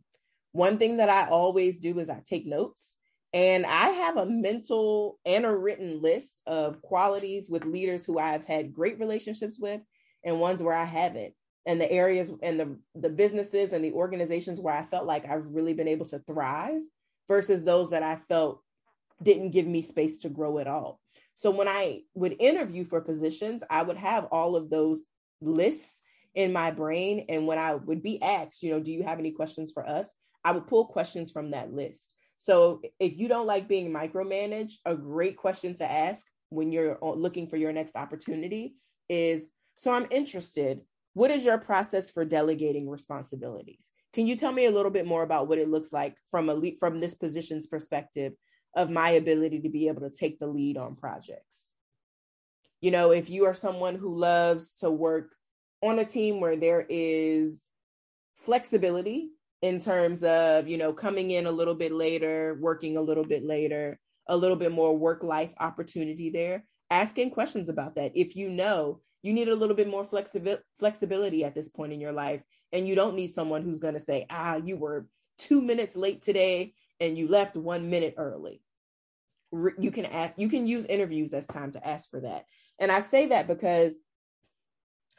One 0.52 0.78
thing 0.78 0.98
that 0.98 1.10
I 1.10 1.30
always 1.30 1.78
do 1.78 2.00
is 2.00 2.10
I 2.10 2.22
take 2.26 2.46
notes 2.46 2.96
and 3.34 3.66
I 3.66 3.90
have 3.90 4.18
a 4.18 4.26
mental 4.26 5.20
and 5.26 5.46
a 5.46 5.56
written 5.56 6.02
list 6.02 6.42
of 6.46 6.82
qualities 6.82 7.50
with 7.50 7.64
leaders 7.64 8.06
who 8.06 8.20
I 8.20 8.32
have 8.32 8.44
had 8.44 8.74
great 8.74 9.00
relationships 9.00 9.58
with 9.60 9.82
and 10.24 10.40
ones 10.40 10.62
where 10.62 10.76
I 10.76 10.84
haven't. 10.84 11.34
And 11.66 11.80
the 11.80 11.92
areas 11.92 12.32
and 12.42 12.60
the, 12.60 12.78
the 12.96 13.10
businesses 13.10 13.72
and 13.72 13.86
the 13.86 13.94
organizations 13.94 14.60
where 14.60 14.74
I 14.74 14.84
felt 14.84 15.06
like 15.06 15.30
I've 15.30 15.46
really 15.46 15.74
been 15.74 15.88
able 15.88 16.08
to 16.08 16.20
thrive 16.20 16.82
versus 17.28 17.64
those 17.64 17.92
that 17.92 18.04
I 18.04 18.20
felt 18.28 18.62
didn't 19.22 19.52
give 19.52 19.68
me 19.68 19.82
space 19.82 20.20
to 20.20 20.30
grow 20.30 20.58
at 20.60 20.68
all. 20.68 21.00
So 21.36 21.52
when 21.52 21.68
I 21.68 22.02
would 22.16 22.36
interview 22.40 22.84
for 22.84 23.00
positions, 23.00 23.64
I 23.70 23.84
would 23.84 23.98
have 23.98 24.26
all 24.26 24.56
of 24.56 24.70
those 24.70 25.04
lists 25.40 25.98
in 26.36 26.52
my 26.52 26.72
brain. 26.72 27.26
And 27.30 27.48
when 27.48 27.60
I 27.60 27.76
would 27.76 28.04
be 28.04 28.22
asked, 28.22 28.64
you 28.64 28.72
know, 28.72 28.80
do 28.80 28.92
you 28.92 29.04
have 29.04 29.20
any 29.20 29.32
questions 29.32 29.72
for 29.72 29.88
us? 29.88 30.08
I 30.44 30.52
would 30.52 30.68
pull 30.68 30.86
questions 30.86 31.32
from 31.32 31.52
that 31.52 31.72
list. 31.72 32.16
So 32.42 32.82
if 33.00 33.20
you 33.20 33.28
don't 33.28 33.46
like 33.46 33.68
being 33.68 33.94
micromanaged, 33.94 34.78
a 34.84 34.96
great 34.96 35.38
question 35.38 35.76
to 35.76 35.90
ask 35.90 36.26
when 36.50 36.72
you're 36.72 36.98
looking 37.00 37.46
for 37.46 37.56
your 37.56 37.72
next 37.72 37.96
opportunity 37.96 38.74
is 39.08 39.46
so 39.76 39.92
I'm 39.92 40.08
interested. 40.10 40.82
What 41.14 41.30
is 41.30 41.46
your 41.46 41.60
process 41.60 42.10
for 42.10 42.26
delegating 42.26 42.90
responsibilities? 42.90 43.92
Can 44.14 44.26
you 44.26 44.36
tell 44.36 44.52
me 44.52 44.66
a 44.66 44.72
little 44.72 44.90
bit 44.90 45.06
more 45.06 45.22
about 45.22 45.50
what 45.50 45.60
it 45.60 45.70
looks 45.70 45.94
like 45.94 46.16
from 46.32 46.50
a 46.50 46.56
lead, 46.56 46.80
from 46.80 47.00
this 47.00 47.14
position's 47.14 47.68
perspective 47.68 48.34
of 48.76 48.90
my 48.90 49.12
ability 49.12 49.62
to 49.62 49.70
be 49.70 49.88
able 49.88 50.02
to 50.02 50.10
take 50.10 50.40
the 50.40 50.48
lead 50.48 50.78
on 50.78 50.96
projects? 50.96 51.68
You 52.80 52.90
know, 52.90 53.12
if 53.12 53.30
you 53.30 53.46
are 53.46 53.54
someone 53.54 53.98
who 53.98 54.16
loves 54.16 54.72
to 54.80 54.90
work 54.90 55.36
on 55.84 56.00
a 56.00 56.06
team 56.06 56.40
where 56.40 56.56
there 56.56 56.84
is 56.90 57.62
flexibility 58.34 59.30
in 59.62 59.80
terms 59.80 60.24
of 60.24 60.68
you 60.68 60.78
know 60.78 60.92
coming 60.94 61.32
in 61.32 61.46
a 61.46 61.52
little 61.52 61.76
bit 61.76 61.92
later 61.92 62.58
working 62.60 62.98
a 62.98 63.02
little 63.02 63.24
bit 63.24 63.44
later 63.44 64.00
a 64.28 64.36
little 64.36 64.58
bit 64.58 64.72
more 64.72 64.98
work 64.98 65.24
life 65.24 65.54
opportunity 65.60 66.30
there 66.30 66.64
asking 66.92 67.32
questions 67.32 67.70
about 67.70 67.96
that. 67.96 68.12
If 68.16 68.36
you 68.36 68.50
know 68.50 69.00
you 69.24 69.34
need 69.34 69.48
a 69.48 69.56
little 69.56 69.76
bit 69.76 69.88
more 69.88 70.06
flexibility 70.06 70.64
flexibility 70.78 71.44
at 71.44 71.56
this 71.56 71.70
point 71.70 71.94
in 71.94 72.02
your 72.02 72.12
life 72.12 72.42
and 72.72 72.88
you 72.88 72.96
don't 72.96 73.16
need 73.16 73.32
someone 73.32 73.64
who's 73.64 73.80
going 73.80 73.94
to 73.94 74.00
say 74.00 74.26
ah 74.30 74.58
you 74.58 74.78
were 74.78 75.08
2 75.40 75.62
minutes 75.62 75.96
late 75.96 76.22
today 76.22 76.74
and 77.00 77.18
you 77.18 77.28
left 77.28 77.56
1 77.56 77.90
minute 77.90 78.16
early. 78.18 78.62
You 79.52 79.92
can 79.92 80.06
ask 80.06 80.36
you 80.38 80.50
can 80.50 80.68
use 80.68 80.86
interviews 80.86 81.34
as 81.34 81.48
time 81.48 81.72
to 81.72 81.88
ask 81.88 82.10
for 82.10 82.22
that. 82.22 82.46
And 82.80 82.92
i 82.92 83.00
say 83.00 83.28
that 83.28 83.48
because 83.48 83.94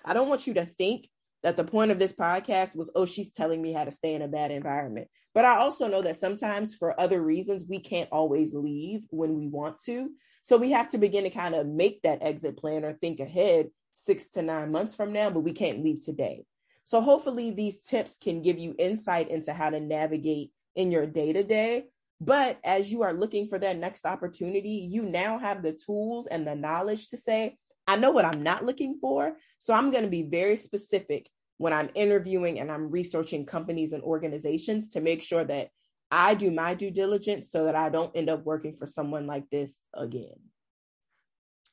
I 0.05 0.15
don't 0.15 0.29
want 0.29 0.47
you 0.47 0.55
to 0.55 0.67
think 0.67 1.09
that 1.43 1.57
the 1.57 1.65
point 1.65 1.91
of 1.91 1.99
this 1.99 2.13
podcast 2.13 2.77
was, 2.77 2.91
oh, 2.95 3.05
she's 3.05 3.33
telling 3.33 3.61
me 3.61 3.73
how 3.73 3.85
to 3.85 3.91
stay 3.91 4.15
in 4.15 4.23
a 4.23 4.29
bad 4.29 4.51
environment. 4.51 5.09
But 5.35 5.45
I 5.45 5.57
also 5.57 5.89
know 5.89 6.03
that 6.03 6.17
sometimes 6.17 6.75
for 6.75 6.99
other 7.01 7.21
reasons, 7.21 7.65
we 7.69 7.81
can't 7.81 8.09
always 8.13 8.55
leave 8.55 9.03
when 9.11 9.35
we 9.35 9.49
want 9.49 9.83
to. 9.85 10.11
So 10.43 10.57
we 10.57 10.73
have 10.73 10.89
to 10.91 10.99
begin 10.99 11.25
to 11.25 11.31
kind 11.31 11.55
of 11.55 11.67
make 11.67 12.03
that 12.03 12.23
exit 12.23 12.57
plan 12.57 12.85
or 12.85 12.93
think 12.95 13.21
ahead 13.21 13.71
six 13.95 14.29
to 14.31 14.43
nine 14.43 14.73
months 14.73 14.95
from 14.95 15.13
now, 15.13 15.31
but 15.31 15.41
we 15.41 15.53
can't 15.53 15.85
leave 15.85 16.05
today. 16.05 16.45
So 16.85 17.01
hopefully 17.01 17.51
these 17.51 17.81
tips 17.81 18.19
can 18.21 18.43
give 18.43 18.59
you 18.59 18.75
insight 18.79 19.31
into 19.31 19.53
how 19.53 19.71
to 19.71 19.81
navigate 19.81 20.51
in 20.75 20.91
your 20.91 21.07
day 21.07 21.33
to 21.33 21.43
day. 21.43 21.87
But 22.21 22.59
as 22.63 22.91
you 22.91 23.03
are 23.03 23.13
looking 23.13 23.49
for 23.49 23.59
that 23.59 23.79
next 23.79 24.05
opportunity, 24.05 24.89
you 24.91 25.03
now 25.03 25.39
have 25.39 25.63
the 25.63 25.73
tools 25.73 26.27
and 26.27 26.47
the 26.47 26.55
knowledge 26.55 27.09
to 27.09 27.17
say, 27.17 27.57
I 27.93 27.97
know 27.97 28.11
what 28.11 28.25
I'm 28.25 28.43
not 28.43 28.65
looking 28.65 28.97
for. 29.03 29.37
So 29.59 29.75
I'm 29.75 29.91
going 29.91 30.05
to 30.05 30.11
be 30.11 30.23
very 30.23 30.57
specific 30.57 31.29
when 31.59 31.75
I'm 31.75 31.91
interviewing 31.95 32.59
and 32.59 32.73
I'm 32.73 32.91
researching 32.91 33.45
companies 33.45 33.93
and 33.93 34.03
organizations 34.03 34.89
to 34.91 35.03
make 35.03 35.21
sure 35.21 35.45
that 35.45 35.69
I 36.11 36.35
do 36.35 36.51
my 36.51 36.73
due 36.73 36.91
diligence 36.91 37.51
so 37.51 37.67
that 37.67 37.77
I 37.77 37.91
don't 37.91 38.17
end 38.17 38.31
up 38.31 38.45
working 38.47 38.75
for 38.75 38.87
someone 38.87 39.27
like 39.27 39.51
this 39.51 39.79
again. 39.93 40.41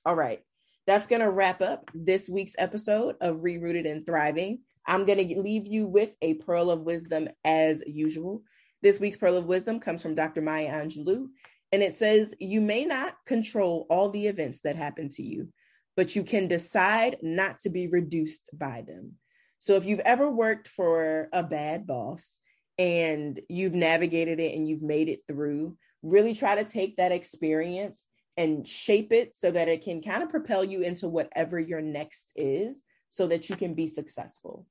All 0.05 0.15
right. 0.15 0.41
That's 0.88 1.08
going 1.08 1.21
to 1.21 1.32
wrap 1.32 1.62
up 1.62 1.89
this 1.93 2.27
week's 2.27 2.55
episode 2.58 3.15
of 3.21 3.38
Rerooted 3.38 3.89
and 3.89 4.05
Thriving. 4.05 4.60
I'm 4.86 5.05
going 5.05 5.25
to 5.25 5.39
leave 5.39 5.67
you 5.67 5.88
with 5.88 6.17
a 6.21 6.34
pearl 6.34 6.69
of 6.69 6.82
wisdom 6.82 7.29
as 7.45 7.82
usual. 7.88 8.43
This 8.82 8.99
week's 8.99 9.17
pearl 9.17 9.38
of 9.38 9.45
wisdom 9.45 9.79
comes 9.79 10.01
from 10.01 10.15
Dr. 10.15 10.41
Maya 10.41 10.69
Angelou, 10.69 11.27
and 11.71 11.82
it 11.82 11.95
says, 11.95 12.34
You 12.39 12.60
may 12.60 12.84
not 12.84 13.15
control 13.25 13.86
all 13.89 14.10
the 14.10 14.27
events 14.27 14.62
that 14.62 14.75
happen 14.75 15.10
to 15.12 15.23
you, 15.23 15.49
but 15.95 16.15
you 16.15 16.23
can 16.23 16.47
decide 16.47 17.17
not 17.21 17.60
to 17.60 17.69
be 17.69 17.88
reduced 17.88 18.49
by 18.54 18.84
them. 18.86 19.13
So 19.60 19.75
if 19.75 19.86
you've 19.86 19.99
ever 19.99 20.30
worked 20.30 20.67
for 20.67 21.28
a 21.34 21.43
bad 21.43 21.86
boss 21.86 22.39
and 22.78 23.39
you've 23.49 23.75
navigated 23.75 24.39
it 24.39 24.56
and 24.56 24.67
you've 24.67 24.82
made 24.82 25.10
it 25.10 25.21
through, 25.28 25.78
really 26.02 26.34
try 26.34 26.56
to 26.56 26.63
take 26.63 26.95
that 26.97 27.12
experience 27.12 28.06
and 28.38 28.65
shape 28.65 29.12
it 29.12 29.36
so 29.36 29.52
that 29.52 29.67
it 29.67 29.84
can 29.84 30.02
kind 30.02 30.23
of 30.23 30.30
propel 30.30 30.63
you 30.63 30.82
into 30.82 31.10
whatever 31.10 31.60
your 31.60 31.82
next 31.82 32.32
is 32.38 32.84
so 33.10 33.28
that 33.28 33.49
you 33.49 33.58
can 33.58 33.73
be 33.73 33.86
successful. 33.86 34.65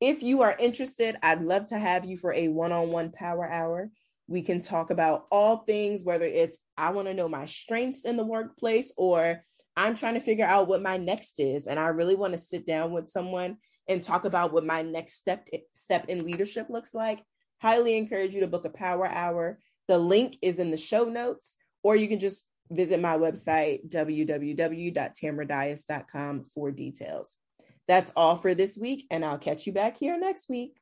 If 0.00 0.22
you 0.22 0.42
are 0.42 0.56
interested, 0.58 1.16
I'd 1.22 1.42
love 1.42 1.66
to 1.66 1.78
have 1.78 2.06
you 2.06 2.16
for 2.16 2.32
a 2.32 2.48
one 2.48 2.72
on 2.72 2.88
one 2.88 3.12
power 3.12 3.46
hour. 3.46 3.90
We 4.26 4.42
can 4.42 4.62
talk 4.62 4.90
about 4.90 5.26
all 5.30 5.58
things, 5.58 6.02
whether 6.04 6.24
it's 6.24 6.58
I 6.78 6.90
want 6.90 7.08
to 7.08 7.14
know 7.14 7.28
my 7.28 7.44
strengths 7.44 8.04
in 8.04 8.16
the 8.16 8.24
workplace 8.24 8.92
or 8.96 9.42
I'm 9.78 9.94
trying 9.94 10.14
to 10.14 10.20
figure 10.20 10.44
out 10.44 10.66
what 10.66 10.82
my 10.82 10.96
next 10.96 11.38
is. 11.38 11.68
And 11.68 11.78
I 11.78 11.86
really 11.88 12.16
want 12.16 12.32
to 12.32 12.38
sit 12.38 12.66
down 12.66 12.90
with 12.90 13.08
someone 13.08 13.58
and 13.88 14.02
talk 14.02 14.24
about 14.24 14.52
what 14.52 14.66
my 14.66 14.82
next 14.82 15.14
step 15.14 15.48
step 15.72 16.06
in 16.08 16.24
leadership 16.24 16.68
looks 16.68 16.94
like, 16.94 17.22
highly 17.62 17.96
encourage 17.96 18.34
you 18.34 18.40
to 18.40 18.48
book 18.48 18.64
a 18.64 18.70
power 18.70 19.06
hour. 19.06 19.60
The 19.86 19.96
link 19.96 20.36
is 20.42 20.58
in 20.58 20.72
the 20.72 20.76
show 20.76 21.04
notes, 21.04 21.56
or 21.84 21.94
you 21.94 22.08
can 22.08 22.18
just 22.18 22.42
visit 22.70 23.00
my 23.00 23.16
website, 23.16 23.88
www.tamradias.com 23.88 26.44
for 26.44 26.72
details. 26.72 27.36
That's 27.86 28.12
all 28.16 28.34
for 28.36 28.54
this 28.54 28.76
week, 28.76 29.06
and 29.12 29.24
I'll 29.24 29.38
catch 29.38 29.64
you 29.66 29.72
back 29.72 29.96
here 29.96 30.18
next 30.18 30.48
week. 30.48 30.76